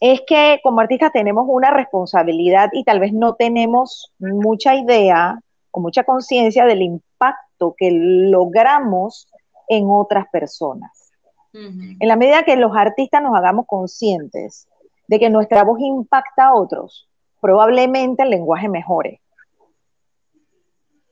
[0.00, 5.80] es que como artistas tenemos una responsabilidad y tal vez no tenemos mucha idea o
[5.80, 9.28] mucha conciencia del impacto que logramos
[9.68, 11.12] en otras personas.
[11.54, 14.66] En la medida que los artistas nos hagamos conscientes
[15.06, 17.08] de que nuestra voz impacta a otros,
[17.40, 19.20] probablemente el lenguaje mejore.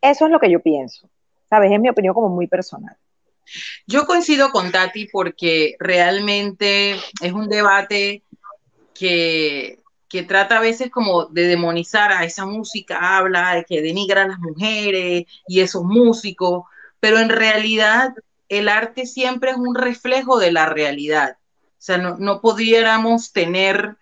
[0.02, 1.08] Eso es lo que yo pienso.
[1.48, 1.70] ¿Sabes?
[1.72, 2.96] Es mi opinión como muy personal.
[3.86, 8.22] Yo coincido con Tati porque realmente es un debate
[8.94, 14.22] que, que trata a veces como de demonizar a esa música, habla de que denigra
[14.22, 16.64] a las mujeres y esos músicos,
[17.00, 18.14] pero en realidad
[18.48, 21.36] el arte siempre es un reflejo de la realidad.
[21.38, 23.96] O sea, no, no pudiéramos tener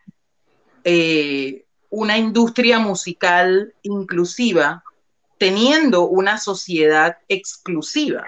[0.84, 4.84] eh, una industria musical inclusiva
[5.40, 8.26] teniendo una sociedad exclusiva.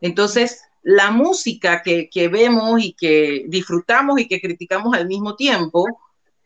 [0.00, 5.84] Entonces, la música que, que, vemos y que disfrutamos y que criticamos al mismo tiempo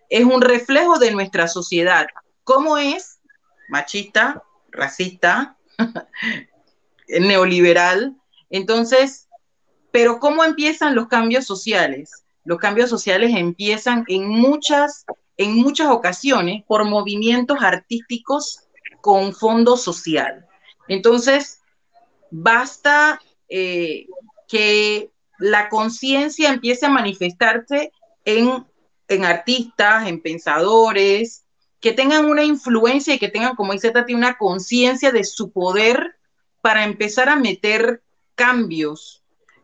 [0.09, 2.07] es un reflejo de nuestra sociedad.
[2.43, 3.21] ¿Cómo es?
[3.69, 5.59] Machista, racista,
[7.09, 8.17] neoliberal.
[8.49, 9.29] Entonces,
[9.91, 12.25] pero ¿cómo empiezan los cambios sociales?
[12.45, 15.05] Los cambios sociales empiezan en muchas,
[15.37, 18.63] en muchas ocasiones por movimientos artísticos
[19.03, 20.47] con fondo social.
[20.89, 21.61] Entonces,
[22.31, 24.07] basta eh,
[24.49, 27.93] que la conciencia empiece a manifestarse
[28.25, 28.65] en,
[29.09, 31.45] en, artistas, en pensadores,
[31.81, 36.17] que tengan una influencia y que tengan, como dice Tati, una conciencia de su poder
[36.61, 38.03] para empezar a meter
[38.37, 39.23] cambios,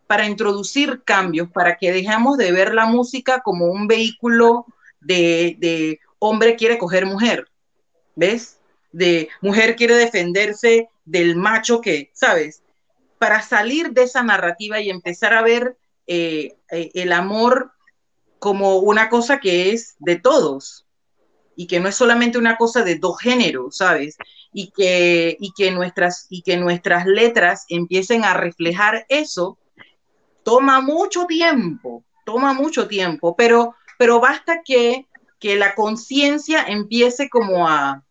[0.08, 4.66] para introducir cambios, para que dejemos de ver la música como un vehículo
[5.00, 7.48] de, de hombre quiere coger mujer,
[8.16, 8.57] ¿ves?
[8.92, 12.62] De mujer quiere defenderse del macho que, ¿sabes?
[13.18, 17.72] Para salir de esa narrativa y empezar a ver eh, eh, el amor
[18.38, 20.86] como una cosa que es de todos
[21.56, 24.16] y que no es solamente una cosa de dos géneros, ¿sabes?
[24.52, 29.58] Y que, y que, nuestras, y que nuestras letras empiecen a reflejar eso,
[30.44, 35.06] toma mucho tiempo, toma mucho tiempo, pero, pero basta que,
[35.40, 38.04] que la conciencia empiece como a,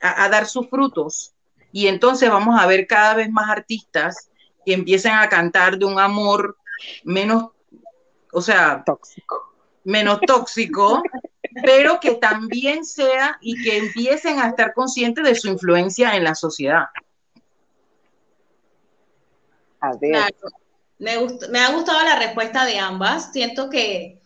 [0.00, 1.32] a, dar sus frutos.
[1.72, 4.30] Y entonces vamos a ver cada vez más artistas
[4.64, 6.56] que empiecen a cantar de un amor
[7.04, 7.50] menos,
[8.32, 9.54] o sea, tóxico.
[9.84, 11.02] Menos tóxico,
[11.64, 16.34] pero que también sea y que empiecen a estar conscientes de su influencia en la
[16.34, 16.86] sociedad.
[20.98, 21.12] Me,
[21.50, 23.32] me ha gustado la respuesta de ambas.
[23.32, 24.20] Siento que,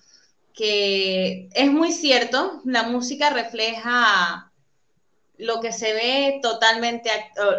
[0.55, 4.50] que es muy cierto, la música refleja
[5.41, 7.11] lo que se ve totalmente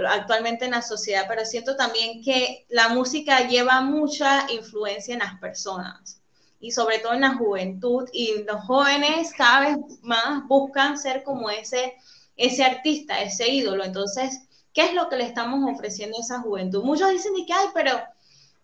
[0.08, 5.40] actualmente en la sociedad, pero siento también que la música lleva mucha influencia en las
[5.40, 6.22] personas
[6.60, 11.50] y sobre todo en la juventud y los jóvenes cada vez más buscan ser como
[11.50, 11.96] ese,
[12.38, 13.84] ese artista, ese ídolo.
[13.84, 16.84] Entonces, ¿qué es lo que le estamos ofreciendo a esa juventud?
[16.84, 18.00] Muchos dicen que, ay, pero,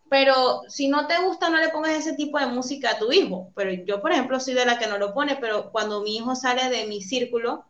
[0.10, 3.52] pero si no te gusta, no le pongas ese tipo de música a tu hijo.
[3.56, 6.36] Pero yo, por ejemplo, soy de la que no lo pone, pero cuando mi hijo
[6.36, 7.66] sale de mi círculo,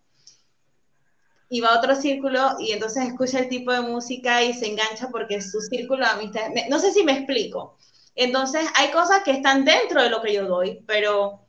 [1.49, 5.09] y va a otro círculo y entonces escucha el tipo de música y se engancha
[5.09, 6.49] porque es su círculo de amistad.
[6.69, 7.77] No sé si me explico.
[8.15, 11.41] Entonces hay cosas que están dentro de lo que yo doy, pero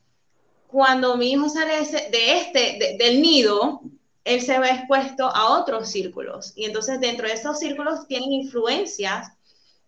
[0.69, 1.79] cuando mi hijo sale
[2.11, 3.81] de este, del nido,
[4.25, 9.33] él se ve expuesto a otros círculos y entonces dentro de esos círculos tienen influencias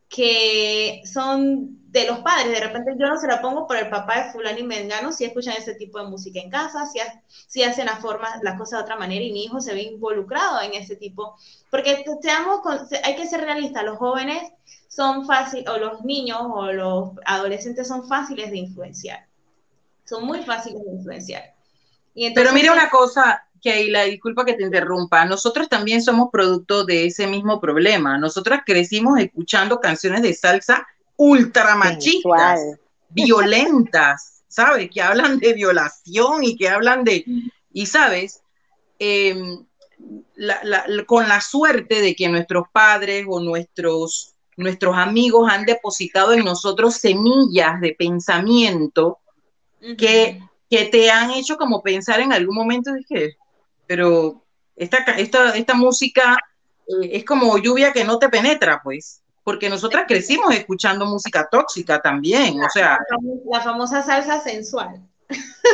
[0.09, 2.53] que son de los padres.
[2.53, 5.25] De repente yo no se la pongo por el papá de fulano y mengano si
[5.25, 8.01] escuchan ese tipo de música en casa, si, si hacen las
[8.43, 11.37] las cosas de otra manera y mi hijo se ve involucrado en ese tipo.
[11.71, 12.61] Porque seamos,
[13.03, 14.53] hay que ser realistas, los jóvenes
[14.89, 19.27] son fáciles, o los niños o los adolescentes son fáciles de influenciar.
[20.05, 21.55] Son muy fáciles de influenciar.
[22.35, 27.27] Pero mire una cosa, la disculpa que te interrumpa, nosotros también somos producto de ese
[27.27, 28.19] mismo problema.
[28.19, 30.87] Nosotras crecimos escuchando canciones de salsa
[31.21, 32.61] ultra machistas,
[33.11, 34.91] violentas, ¿sabes?
[34.91, 37.27] Que hablan de violación y que hablan de,
[37.75, 38.41] y sabes,
[38.99, 39.67] em,
[41.07, 46.95] con la suerte de que nuestros padres o nuestros, nuestros amigos han depositado en nosotros
[46.95, 49.19] semillas de pensamiento
[49.99, 53.37] que, que te han hecho como pensar en algún momento, dije,
[53.87, 54.43] pero
[54.75, 56.39] esta, esta, esta música
[56.87, 62.01] eh, es como lluvia que no te penetra, pues, porque nosotras crecimos escuchando música tóxica
[62.01, 62.99] también, o sea.
[63.51, 65.01] La famosa salsa sensual.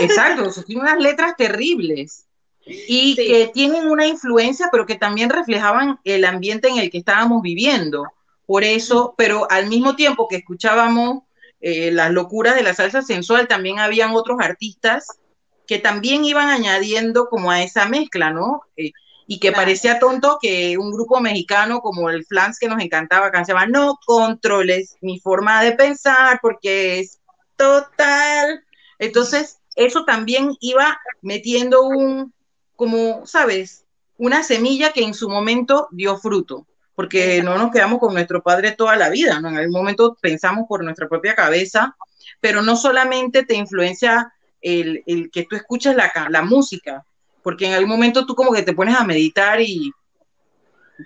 [0.00, 2.26] Exacto, tiene unas letras terribles
[2.66, 7.42] y que tienen una influencia, pero que también reflejaban el ambiente en el que estábamos
[7.42, 8.04] viviendo.
[8.44, 11.22] Por eso, pero al mismo tiempo que escuchábamos
[11.60, 15.18] eh, las locuras de la salsa sensual, también habían otros artistas
[15.66, 18.62] que también iban añadiendo como a esa mezcla, ¿no?
[18.76, 18.92] Eh,
[19.26, 23.66] y que parecía tonto que un grupo mexicano como el Flans que nos encantaba, llama
[23.66, 27.20] No controles mi forma de pensar porque es
[27.56, 28.64] total.
[28.98, 32.32] Entonces, eso también iba metiendo un,
[32.76, 33.84] como, ¿sabes?
[34.16, 38.72] Una semilla que en su momento dio fruto, porque no nos quedamos con nuestro padre
[38.72, 39.48] toda la vida, ¿no?
[39.48, 41.96] En algún momento pensamos por nuestra propia cabeza,
[42.40, 47.04] pero no solamente te influencia el, el que tú escuches la, la, música,
[47.46, 49.92] porque en algún momento tú como que te pones a meditar y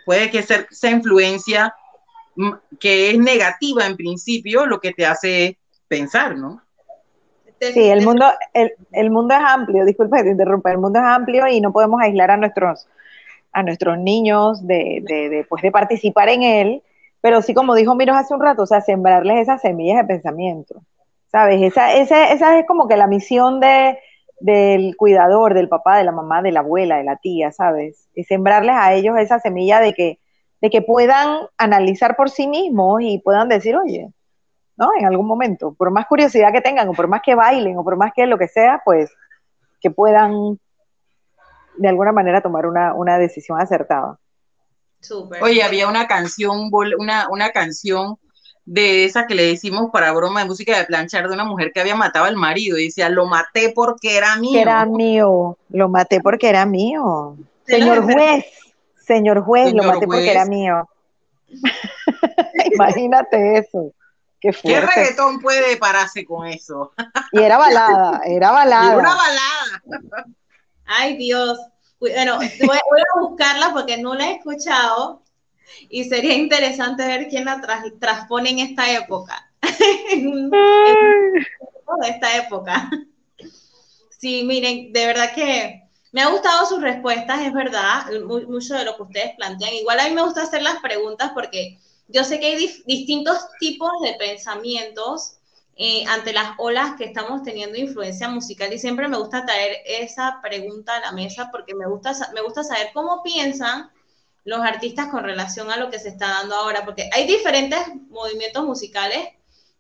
[0.07, 1.75] puede que sea esa influencia
[2.81, 6.63] que es negativa en principio lo que te hace pensar, ¿no?
[7.61, 8.25] Sí, el mundo,
[8.55, 11.73] el, el mundo es amplio, disculpa que te interrumpa, el mundo es amplio y no
[11.73, 12.89] podemos aislar a nuestros,
[13.53, 16.83] a nuestros niños de, de, de, pues de participar en él,
[17.21, 20.81] pero sí, como dijo Miros hace un rato, o sea, sembrarles esas semillas de pensamiento.
[21.31, 21.63] ¿sabes?
[21.63, 23.99] Esa, esa, esa es como que la misión de,
[24.41, 28.09] del cuidador, del papá, de la mamá, de la abuela, de la tía, ¿sabes?
[28.15, 30.19] Y sembrarles a ellos esa semilla de que
[30.61, 34.13] de que puedan analizar por sí mismos y puedan decir, oye,
[34.77, 34.91] ¿no?
[34.99, 37.97] En algún momento, por más curiosidad que tengan, o por más que bailen, o por
[37.97, 39.11] más que lo que sea, pues
[39.81, 40.59] que puedan
[41.77, 44.19] de alguna manera tomar una, una decisión acertada.
[45.41, 48.19] Oye, había una canción, una, una canción
[48.71, 51.81] de esa que le decimos para broma de música de planchar de una mujer que
[51.81, 54.61] había matado al marido y decía, lo maté porque era mío.
[54.61, 57.37] Era mío, lo maté porque era mío.
[57.67, 58.45] Señor juez,
[59.05, 60.89] señor juez, lo maté porque era mío.
[62.73, 63.93] Imagínate eso.
[64.41, 66.93] Qué, ¿Qué reggaetón puede pararse con eso?
[67.33, 68.97] y era balada, era balada.
[68.97, 70.27] una balada.
[70.87, 71.59] Ay, Dios.
[71.99, 75.23] Bueno, voy, a buscarla porque no la he escuchado
[75.89, 77.61] y sería interesante ver quién la
[77.99, 79.51] transpone en esta época.
[80.11, 80.51] en,
[82.07, 82.91] esta época.
[84.21, 88.05] Sí, miren, de verdad que me ha gustado sus respuestas, es verdad,
[88.47, 89.73] mucho de lo que ustedes plantean.
[89.73, 93.91] Igual a mí me gusta hacer las preguntas porque yo sé que hay distintos tipos
[94.03, 95.39] de pensamientos
[95.75, 100.39] eh, ante las olas que estamos teniendo influencia musical y siempre me gusta traer esa
[100.43, 103.91] pregunta a la mesa porque me gusta, me gusta saber cómo piensan
[104.45, 107.79] los artistas con relación a lo que se está dando ahora, porque hay diferentes
[108.09, 109.29] movimientos musicales,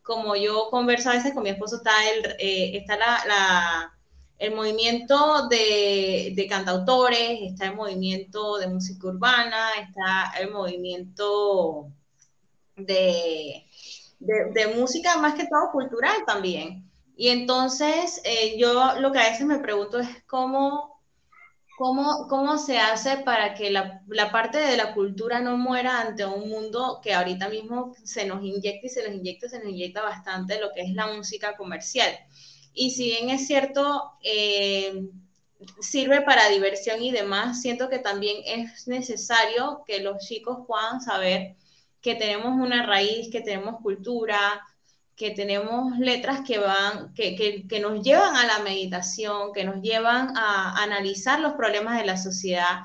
[0.02, 3.92] como yo converso a veces con mi esposo, está el, eh, está la,
[4.38, 11.92] el movimiento de, de, cantautores, está el movimiento de música urbana, está el movimiento
[12.76, 13.66] de,
[14.18, 16.90] de, música más que todo cultural también.
[17.16, 20.89] Y entonces eh, yo lo que a veces me pregunto es cómo,
[21.80, 26.26] cómo, cómo se hace para que la, la, parte de la cultura no muera ante
[26.26, 30.02] un mundo que ahorita mismo se nos inyecta y se nos inyecta, se nos inyecta
[30.02, 32.14] bastante lo que es la música comercial.
[32.74, 35.08] Y si bien es cierto, eh,
[35.80, 41.56] sirve para diversión y demás, siento que también es necesario que los chicos puedan saber
[42.02, 44.38] que tenemos una raíz, que tenemos cultura,
[45.20, 49.82] que tenemos letras que van, que, que, que, nos llevan a la meditación, que nos
[49.82, 52.84] llevan a analizar los problemas de la sociedad,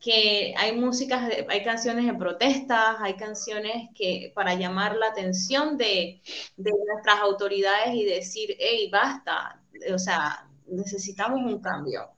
[0.00, 6.20] que hay músicas, hay canciones de protestas, hay canciones que para llamar la atención de,
[6.56, 9.62] de nuestras autoridades y decir, hey, basta,
[9.94, 12.10] o sea, necesitamos un cambio.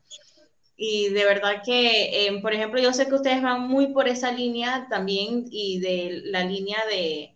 [0.79, 4.33] Y de verdad que, eh, por ejemplo, yo sé que ustedes van muy por esa
[4.33, 7.35] línea también y de la línea de,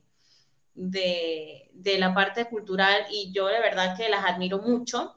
[0.74, 5.14] de, de la parte cultural y yo de verdad que las admiro mucho.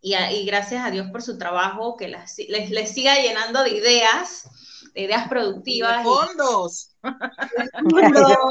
[0.00, 3.70] Y, y gracias a Dios por su trabajo, que las, les, les, siga llenando de
[3.70, 4.48] ideas,
[4.94, 5.98] de ideas productivas.
[5.98, 6.96] De fondos.
[7.02, 8.32] fondos.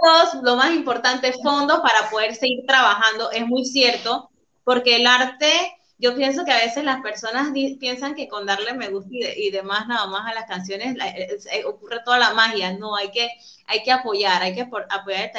[0.00, 0.42] fondos.
[0.42, 3.30] Lo más importante, fondos para poder seguir trabajando.
[3.30, 4.30] Es muy cierto,
[4.64, 5.52] porque el arte
[5.98, 9.86] yo pienso que a veces las personas piensan que con darle me gusta y, demás
[9.86, 12.72] nada más a las canciones eh, eh, ocurre toda la magia.
[12.72, 13.28] No, hay que,
[13.66, 15.30] hay que apoyar, hay que apoyar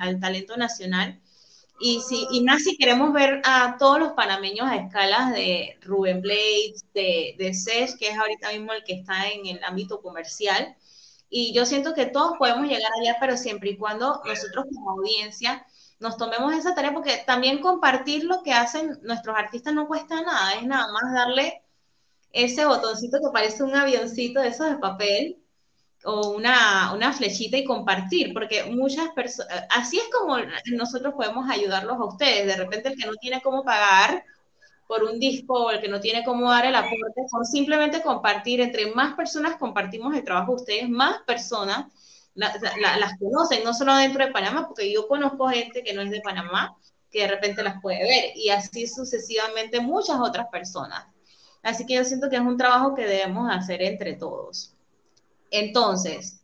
[0.00, 1.20] al, talento nacional.
[1.80, 6.20] Y, si, y más si queremos ver a todos los panameños a escalas de Rubén
[6.22, 10.74] Blades, de, de Sesh, que es ahorita mismo el que está en el ámbito comercial.
[11.30, 15.64] Y yo siento que todos podemos llegar allá, pero siempre y cuando nosotros como audiencia
[16.00, 20.52] nos tomemos esa tarea, porque también compartir lo que hacen nuestros artistas no cuesta nada,
[20.52, 21.62] es nada más darle
[22.32, 25.38] ese botoncito que parece un avioncito de esos de papel
[26.04, 30.36] o una, una flechita y compartir, porque muchas personas, así es como
[30.76, 32.46] nosotros podemos ayudarlos a ustedes.
[32.46, 34.24] De repente el que no tiene cómo pagar
[34.86, 38.60] por un disco o el que no tiene cómo dar el aporte, son simplemente compartir,
[38.60, 41.92] entre más personas compartimos el trabajo de ustedes, más personas
[42.38, 46.20] las conocen, no solo dentro de Panamá, porque yo conozco gente que no es de
[46.20, 46.76] Panamá,
[47.10, 51.06] que de repente las puede ver, y así sucesivamente muchas otras personas.
[51.62, 54.74] Así que yo siento que es un trabajo que debemos hacer entre todos.
[55.50, 56.40] Entonces,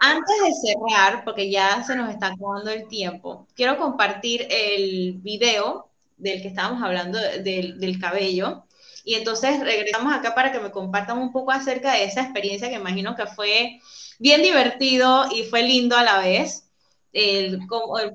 [0.00, 5.88] antes de cerrar, porque ya se nos está acabando el tiempo, quiero compartir el video
[6.16, 8.64] del que estábamos hablando del, del cabello.
[9.04, 12.76] Y entonces regresamos acá para que me compartan un poco acerca de esa experiencia que
[12.76, 13.80] imagino que fue
[14.22, 16.70] bien divertido y fue lindo a la vez
[17.12, 17.58] el,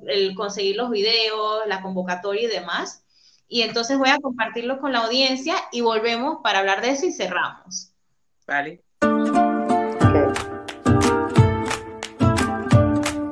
[0.08, 3.04] el, conseguir los videos, la convocatoria y demás.
[3.50, 7.12] Y entonces voy a compartirlo con la audiencia y volvemos para hablar de eso y
[7.12, 7.92] cerramos.
[8.48, 8.82] Vale.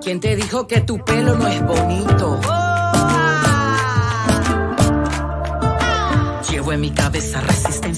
[0.01, 2.39] ¿Quién te dijo que tu pelo no es bonito?
[6.51, 7.41] Llevo en mi cabeza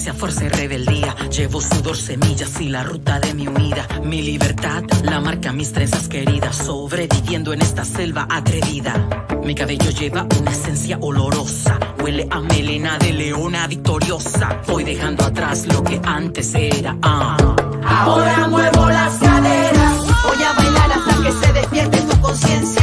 [0.08, 1.14] resistencia, fuerza y rebeldía.
[1.30, 3.86] Llevo sudor, semillas y la ruta de mi huida.
[4.04, 6.56] Mi libertad, la marca mis trenzas queridas.
[6.56, 8.94] Sobreviviendo en esta selva atrevida.
[9.42, 11.78] Mi cabello lleva una esencia olorosa.
[12.02, 14.60] Huele a melena de leona victoriosa.
[14.66, 16.96] Voy dejando atrás lo que antes era.
[17.02, 17.36] Ah.
[17.84, 19.96] Ahora muevo las caderas.
[20.24, 22.77] Voy a bailar hasta que se despierte tu conciencia.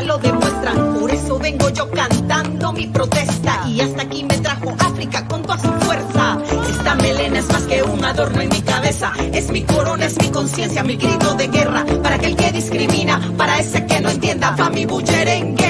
[0.00, 0.94] Lo demuestran.
[0.94, 3.64] Por eso vengo yo cantando mi protesta.
[3.68, 6.38] Y hasta aquí me trajo África con toda su fuerza.
[6.70, 9.12] Esta melena es más que un adorno en mi cabeza.
[9.32, 11.84] Es mi corona, es mi conciencia, mi grito de guerra.
[12.02, 15.61] Para aquel que discrimina, para ese que no entienda, pa' mi bullerengue.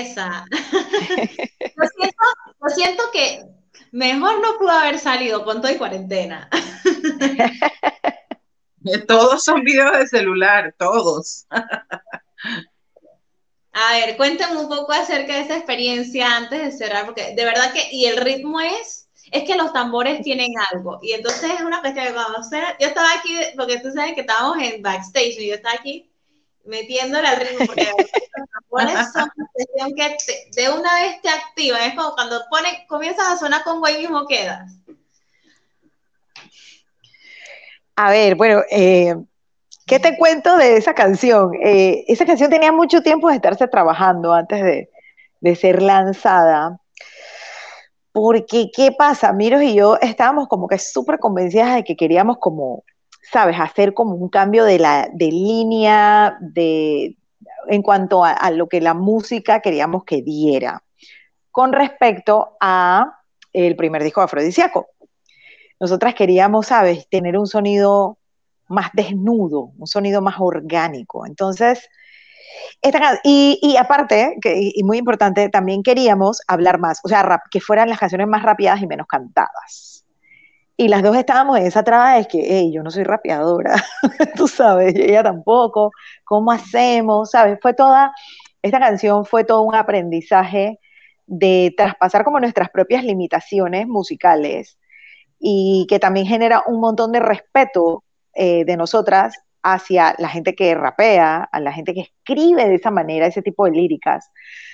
[0.00, 0.44] Belleza.
[1.76, 2.22] lo, siento,
[2.60, 3.44] lo siento que
[3.92, 6.48] mejor no pudo haber salido con todo y cuarentena.
[9.06, 11.46] Todos son videos de celular, todos.
[13.72, 17.74] A ver, cuéntame un poco acerca de esa experiencia antes de cerrar, porque de verdad
[17.74, 21.82] que, y el ritmo es, es que los tambores tienen algo, y entonces es una
[21.82, 22.38] cuestión de cuando
[22.80, 26.09] yo estaba aquí, porque tú sabes que estábamos en backstage, y yo estaba aquí
[26.70, 29.28] metiéndole al ritmo, porque los tambores son
[29.74, 33.62] una que te- de una vez te activan, es como cuando pone, comienzas a sonar
[33.64, 34.72] con güey mismo quedas.
[37.96, 39.14] A ver, bueno, eh,
[39.86, 41.50] ¿qué te cuento de esa canción?
[41.62, 44.90] Eh, esa canción tenía mucho tiempo de estarse trabajando antes de,
[45.40, 46.78] de ser lanzada.
[48.12, 49.32] Porque, ¿qué pasa?
[49.32, 52.84] Miros y yo estábamos como que súper convencidas de que queríamos como,
[53.32, 53.58] ¿sabes?
[53.58, 57.16] Hacer como un cambio de, la, de línea de,
[57.68, 60.82] en cuanto a, a lo que la música queríamos que diera
[61.50, 63.18] con respecto a
[63.52, 64.88] el primer disco Afrodisíaco.
[65.80, 67.08] Nosotras queríamos, ¿sabes?
[67.08, 68.18] Tener un sonido
[68.68, 71.26] más desnudo, un sonido más orgánico.
[71.26, 71.88] Entonces,
[72.82, 77.48] esta y, y aparte, que, y muy importante, también queríamos hablar más, o sea, rap-
[77.50, 79.99] que fueran las canciones más rapeadas y menos cantadas.
[80.80, 83.74] Y las dos estábamos en esa traba de que, hey, yo no soy rapeadora,
[84.34, 85.90] tú sabes, ella tampoco,
[86.24, 87.32] ¿cómo hacemos?
[87.32, 87.58] ¿Sabes?
[87.60, 88.14] Fue toda,
[88.62, 90.78] esta canción fue todo un aprendizaje
[91.26, 94.78] de traspasar como nuestras propias limitaciones musicales
[95.38, 98.02] y que también genera un montón de respeto
[98.32, 102.90] eh, de nosotras hacia la gente que rapea, a la gente que escribe de esa
[102.90, 104.30] manera ese tipo de líricas.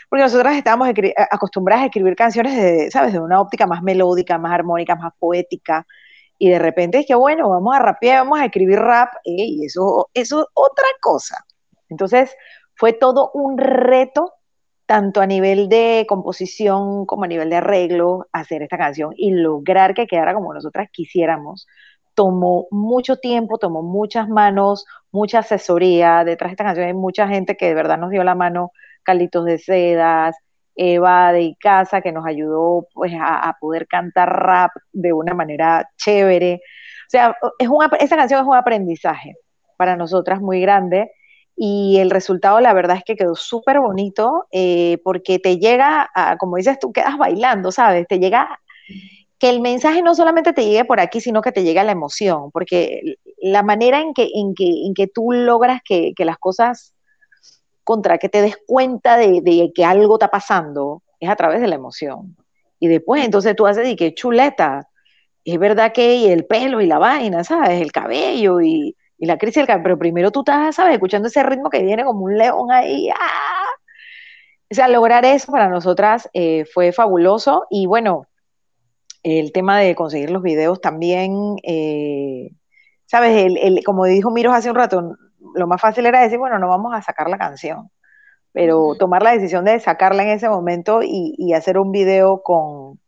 [0.08, 4.38] Porque nosotras estábamos escri- acostumbradas a escribir canciones, de, ¿sabes?, de una óptica más melódica,
[4.38, 5.86] más armónica, más poética.
[6.38, 10.10] Y de repente es que, bueno, vamos a rapear, vamos a escribir rap, y eso,
[10.14, 11.44] eso es otra cosa.
[11.88, 12.34] Entonces,
[12.74, 14.32] fue todo un reto,
[14.86, 19.94] tanto a nivel de composición como a nivel de arreglo, hacer esta canción y lograr
[19.94, 21.66] que quedara como nosotras quisiéramos
[22.16, 26.24] tomó mucho tiempo, tomó muchas manos, mucha asesoría.
[26.24, 28.72] Detrás de esta canción hay mucha gente que de verdad nos dio la mano,
[29.06, 30.36] Carlitos de Sedas,
[30.76, 36.60] Eva de Icaza, que nos ayudó pues, a, poder cantar rap de una manera chévere.
[37.06, 37.68] O sea, es
[38.00, 39.36] esa canción es un aprendizaje
[39.78, 41.10] para nosotras muy grande
[41.56, 46.36] y el resultado la verdad es que quedó súper bonito eh, porque te llega, a,
[46.36, 48.06] como dices tú, quedas bailando, ¿sabes?
[48.06, 48.60] Te llega
[49.38, 52.50] que el mensaje no solamente te llegue por aquí, sino que te llegue la emoción,
[52.50, 56.95] porque la manera en que, en que, en que tú logras que las cosas
[57.86, 61.76] contra que te des cuenta de, que algo está pasando es a través de la
[61.76, 62.36] emoción.
[62.80, 64.88] Y después entonces tú haces y que chuleta,
[65.44, 67.80] es verdad que el pelo y la vaina, ¿sabes?
[67.80, 70.94] El cabello y, y la crisis del cabello, pero primero tú estás, ¿sabes?
[70.94, 73.08] Escuchando ese ritmo que viene como un león ahí.
[73.10, 73.64] ¡ah!
[74.68, 78.26] O sea, lograr eso para nosotras eh, fue fabuloso y bueno,
[79.22, 82.50] el tema de conseguir los videos también, eh,
[83.04, 83.36] ¿sabes?
[83.44, 85.16] El, el, como dijo Miros hace un rato,
[85.56, 87.90] lo más fácil era decir, bueno, no vamos a sacar la canción,
[88.52, 93.00] pero tomar la decisión de sacarla en ese momento y, y hacer un video con,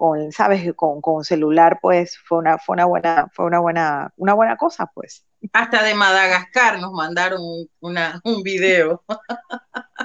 [0.00, 0.72] con ¿sabes?
[0.74, 4.90] Con, con, celular, pues fue una, fue una buena, fue una buena, una buena cosa,
[4.94, 5.26] pues.
[5.52, 7.40] Hasta de Madagascar nos mandaron
[7.80, 9.02] una, un video.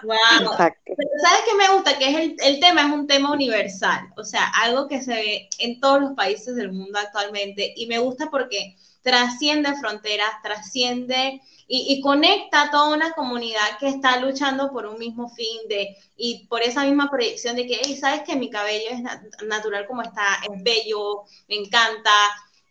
[0.04, 0.52] Wow.
[0.58, 1.98] Pero ¿sabes qué me gusta?
[1.98, 5.50] Que es el, el, tema es un tema universal, o sea, algo que se ve
[5.60, 8.76] en todos los países del mundo actualmente y me gusta porque
[9.06, 15.30] trasciende fronteras, trasciende y, conecta a toda una comunidad que está luchando por un mismo
[15.30, 19.02] fin de, y por esa misma proyección de que, hey, sabes que mi cabello es
[19.48, 22.12] natural como está, es bello, me encanta.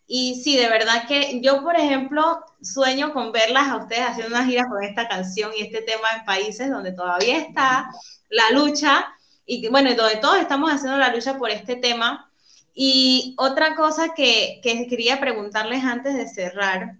[0.08, 4.44] Y sí, de verdad que yo, por ejemplo, sueño con verlas a ustedes haciendo una
[4.44, 7.88] gira con esta canción y este tema en países donde todavía está
[8.28, 9.06] la lucha
[9.46, 12.28] y bueno, donde todos estamos haciendo la lucha por este tema.
[12.74, 16.96] Y otra cosa que, que quería preguntarles antes de cerrar,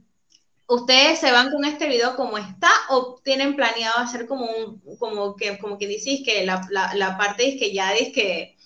[0.66, 5.34] ¿ustedes se van con este video como está o tienen planeado hacer como un, como
[5.34, 8.56] que, como que dices que la, la, la parte es que ya es que,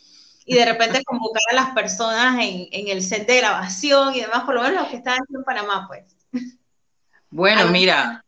[0.44, 4.44] y de repente convocar a las personas en, en, el set de grabación y demás,
[4.44, 6.04] por lo menos los que están en Panamá, pues?
[7.30, 8.24] Bueno, mira,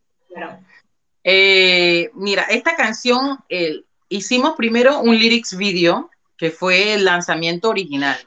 [1.24, 8.18] eh, mira, esta canción eh, hicimos primero un lyrics video, que fue el lanzamiento original,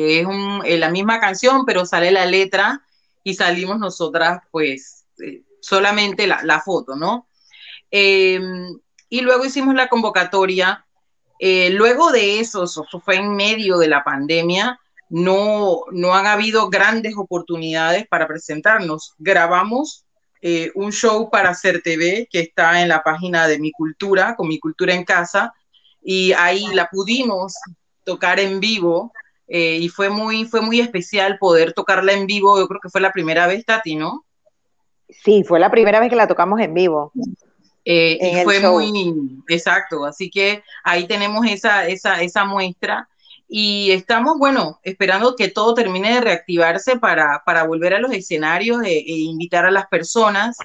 [0.00, 2.82] que es un, eh, la misma canción, pero sale la letra
[3.22, 7.28] y salimos nosotras, pues, eh, solamente la, la, foto, ¿no?
[7.90, 8.40] Eh,
[9.10, 10.86] y luego hicimos la convocatoria.
[11.38, 14.78] Eh, luego de eso, eso fue en medio de la pandemia,
[15.10, 19.14] no, no han habido grandes oportunidades para presentarnos.
[19.18, 20.04] Grabamos
[20.40, 24.48] eh, un show para Hacer TV que está en la página de Mi Cultura, con
[24.48, 25.52] Mi Cultura en Casa,
[26.02, 27.54] y ahí la pudimos
[28.04, 29.12] tocar en vivo
[29.52, 32.56] eh, y fue muy, fue muy especial poder tocarla en vivo.
[32.56, 34.24] Yo creo que fue la primera vez, Tati, ¿no?
[35.08, 37.10] Sí, fue la primera vez que la tocamos en vivo.
[37.84, 38.74] Eh, en y fue show.
[38.74, 43.08] muy exacto, así que ahí tenemos esa, esa, esa muestra
[43.48, 48.84] y estamos, bueno, esperando que todo termine de reactivarse para, para volver a los escenarios
[48.84, 50.56] e, e invitar a las personas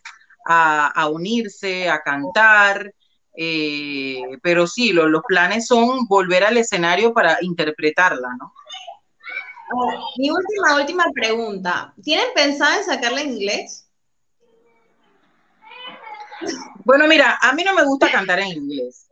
[0.45, 2.93] a, a unirse, a cantar,
[3.35, 8.53] eh, pero sí, lo, los planes son volver al escenario para interpretarla, ¿no?
[10.17, 11.93] Mi última, última pregunta.
[12.03, 13.87] ¿Tienen pensado en sacarla en inglés?
[16.83, 19.07] Bueno, mira, a mí no me gusta cantar en inglés.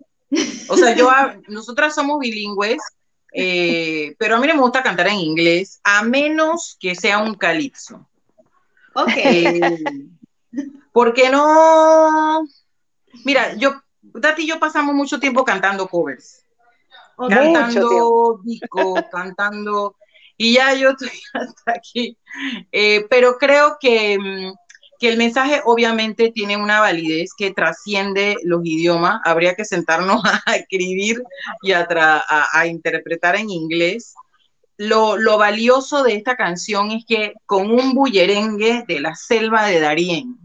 [0.69, 1.09] O sea, yo,
[1.47, 2.77] nosotras somos bilingües,
[3.33, 7.35] eh, pero a mí no me gusta cantar en inglés, a menos que sea un
[7.35, 8.07] calipso.
[8.93, 9.11] Ok.
[9.15, 9.77] Eh,
[10.91, 12.45] porque no.
[13.25, 16.45] Mira, yo, Dati y yo pasamos mucho tiempo cantando covers.
[17.17, 19.95] Cantando disco, cantando
[20.43, 22.17] y ya yo estoy hasta aquí.
[22.71, 24.53] Eh, pero creo que, mm,
[24.99, 29.21] que, el mensaje obviamente tiene una validez que trasciende los idiomas.
[29.23, 31.23] Habría que sentarnos a escribir
[31.61, 34.13] y a, a, a interpretar en inglés.
[34.77, 39.79] Lo, lo, valioso de esta canción es que con un bullerengue de la selva de
[39.79, 40.39] Darién,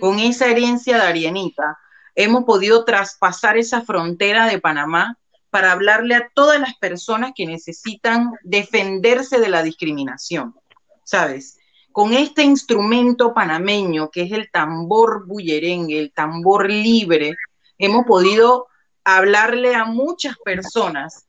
[0.00, 1.76] con esa herencia darienita,
[2.14, 5.18] hemos podido traspasar esa frontera de Panamá
[5.54, 10.56] para hablarle a todas las personas que necesitan defenderse de la discriminación,
[11.04, 11.58] ¿sabes?
[11.92, 17.36] Con este instrumento panameño que es el tambor bullerengue, el tambor libre,
[17.78, 18.66] hemos podido
[19.04, 21.28] hablarle a muchas personas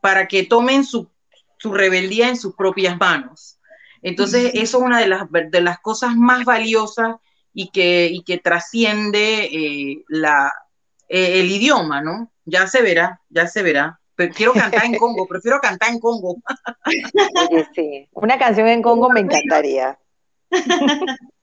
[0.00, 1.10] para que tomen su,
[1.58, 3.58] su rebeldía en sus propias manos.
[4.00, 7.16] Entonces, eso es una de las, de las cosas más valiosas
[7.52, 10.52] y que, y que trasciende eh, la,
[11.08, 12.30] eh, el idioma, ¿no?
[12.46, 14.00] Ya se verá, ya se verá.
[14.14, 16.36] Pero quiero cantar en Congo, prefiero cantar en Congo.
[17.50, 19.98] Oye, sí, una canción en Congo me encantaría.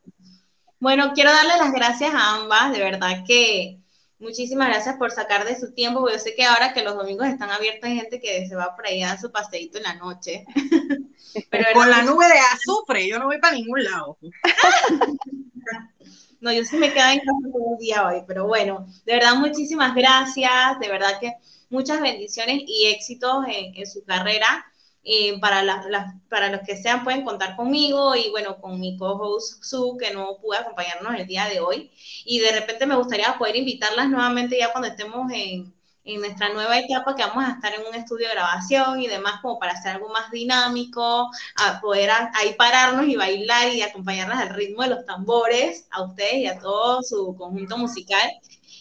[0.84, 3.80] Bueno, quiero darle las gracias a ambas, de verdad que
[4.20, 7.52] muchísimas gracias por sacar de su tiempo, yo sé que ahora que los domingos están
[7.52, 10.44] abiertos hay gente que se va por ahí a dar su paseíto en la noche.
[11.50, 14.18] Pero Con la nube de azufre, yo no voy para ningún lado.
[16.44, 19.36] No, yo sí me quedo en casa todo el día hoy, pero bueno, de verdad
[19.36, 21.34] muchísimas gracias, de verdad que
[21.70, 24.66] muchas bendiciones y éxitos en, en su carrera.
[25.06, 29.62] Eh, para, la, para los que sean pueden contar conmigo y bueno, con mi co-host
[29.62, 31.92] Su, que no pudo acompañarnos el día de hoy.
[32.26, 35.74] Y de repente me gustaría poder invitarlas nuevamente ya cuando estemos en,
[36.06, 39.40] en nuestra nueva etapa que vamos a estar en un estudio de grabación y demás
[39.42, 44.50] como para hacer algo más dinámico, a poder ahí pararnos y bailar y acompañarlas al
[44.50, 48.30] ritmo de los tambores a ustedes y a todo su conjunto musical.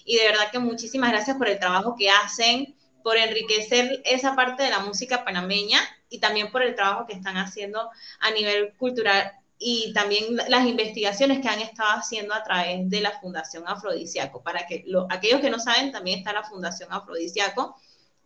[0.05, 4.64] Y de verdad que muchísimas gracias por el trabajo que hacen, por enriquecer esa parte
[4.64, 7.89] de la música panameña y también por el trabajo que están haciendo
[8.20, 9.33] a nivel cultural
[9.64, 14.42] y también las investigaciones que han estado haciendo a través de la Fundación Afrodisiaco.
[14.42, 17.76] Para que aquellos que no saben, también está la Fundación Afrodisiaco.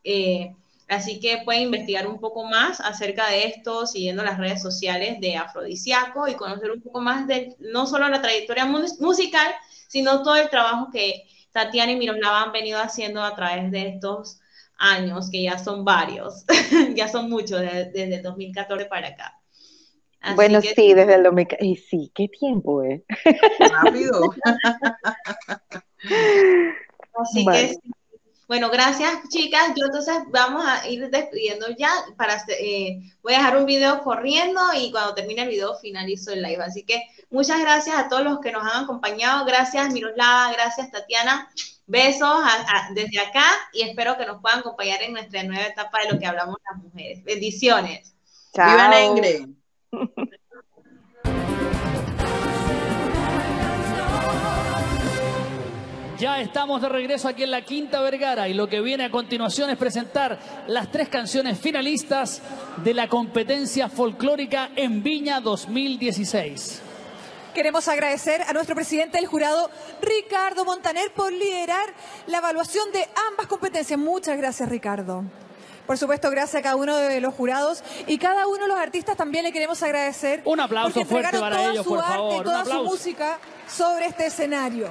[0.03, 0.55] Eh,
[0.89, 5.37] así que pueden investigar un poco más acerca de esto, siguiendo las redes sociales de
[5.37, 9.55] Afrodisiaco y conocer un poco más de no solo la trayectoria musical,
[9.89, 14.41] sino todo el trabajo que Tatiana y Miroslava han venido haciendo a través de estos
[14.79, 16.45] años, que ya son varios,
[16.95, 19.41] ya son muchos desde el 2014 para acá.
[20.35, 21.65] Bueno, sí, desde el 2014.
[21.65, 23.05] Y sí, qué tiempo, ¿eh?
[23.59, 24.21] Rápido.
[27.19, 27.79] Así que
[28.49, 29.73] bueno, gracias chicas.
[29.75, 31.91] Yo entonces vamos a ir despidiendo ya.
[32.17, 36.43] Para, eh, voy a dejar un video corriendo y cuando termine el video finalizo el
[36.43, 36.63] live.
[36.63, 39.45] Así que muchas gracias a todos los que nos han acompañado.
[39.45, 41.51] Gracias Miroslava, gracias Tatiana.
[41.89, 42.41] Besos
[42.95, 46.27] desde acá y espero que nos puedan acompañar en nuestra nueva etapa de lo que
[46.27, 47.25] hablamos las mujeres.
[47.25, 48.15] Bendiciones.
[48.55, 48.71] Chao.
[48.71, 49.56] Viva Nengre.
[56.19, 59.69] Ya estamos de regreso aquí en la Quinta Vergara y lo que viene a continuación
[59.69, 62.41] es presentar las tres canciones finalistas
[62.83, 66.81] de la competencia folclórica en Viña 2016.
[67.55, 69.71] Queremos agradecer a nuestro presidente del jurado,
[70.01, 71.93] Ricardo Montaner, por liderar
[72.29, 73.99] la evaluación de ambas competencias.
[73.99, 75.23] Muchas gracias, Ricardo.
[75.87, 79.17] Por supuesto, gracias a cada uno de los jurados y cada uno de los artistas
[79.17, 80.43] también le queremos agradecer.
[80.45, 82.41] Un aplauso fuerte para ellos, por favor.
[82.41, 84.91] Y toda su música sobre este escenario.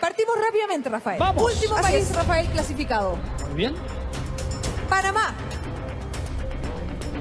[0.00, 1.18] Partimos rápidamente, Rafael.
[1.18, 1.42] Vamos.
[1.42, 3.16] Último país, Rafael, clasificado.
[3.48, 3.74] Muy bien.
[4.88, 5.34] Panamá.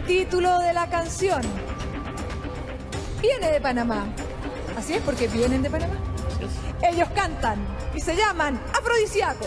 [0.05, 1.41] Título de la canción.
[3.21, 4.05] Viene de Panamá.
[4.77, 5.95] Así es, porque vienen de Panamá.
[6.81, 7.59] Ellos cantan
[7.93, 9.45] y se llaman Afrodisíaco.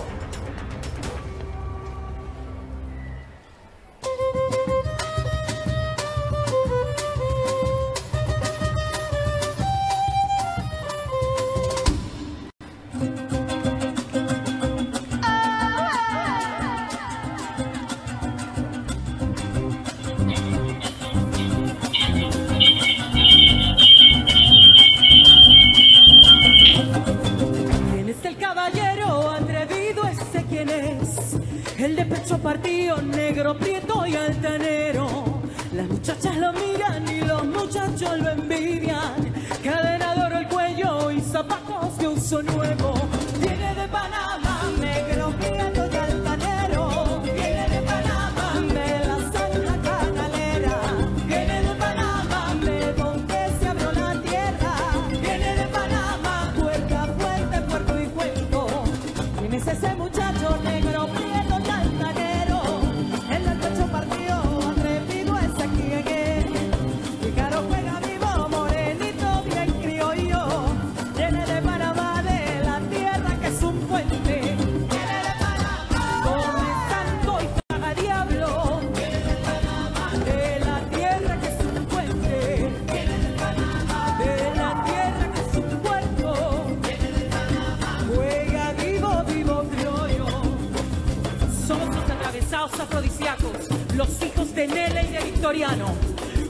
[95.55, 95.95] Victoriano.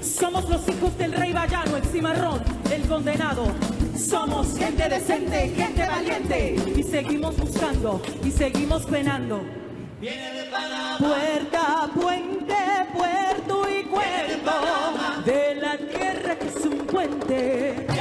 [0.02, 2.42] Somos los hijos del rey Bayano, el cimarrón,
[2.72, 3.44] el condenado.
[3.94, 6.57] Somos gente decente, gente valiente.
[6.74, 9.42] Y seguimos buscando y seguimos penando.
[10.00, 10.96] Viene de Panamá.
[10.98, 12.55] Puerta, puente,
[12.96, 14.52] puerto y cuerpo.
[15.26, 17.93] De la tierra que es un puente.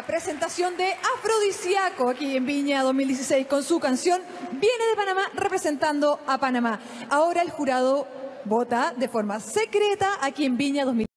[0.00, 4.20] La, presentación de Afrodisíaco aquí en Viña 2016 con su canción
[4.52, 6.80] Viene de Panamá representando a Panamá.
[7.10, 8.06] Ahora el jurado
[8.44, 11.09] vota de forma secreta aquí en Viña 2016.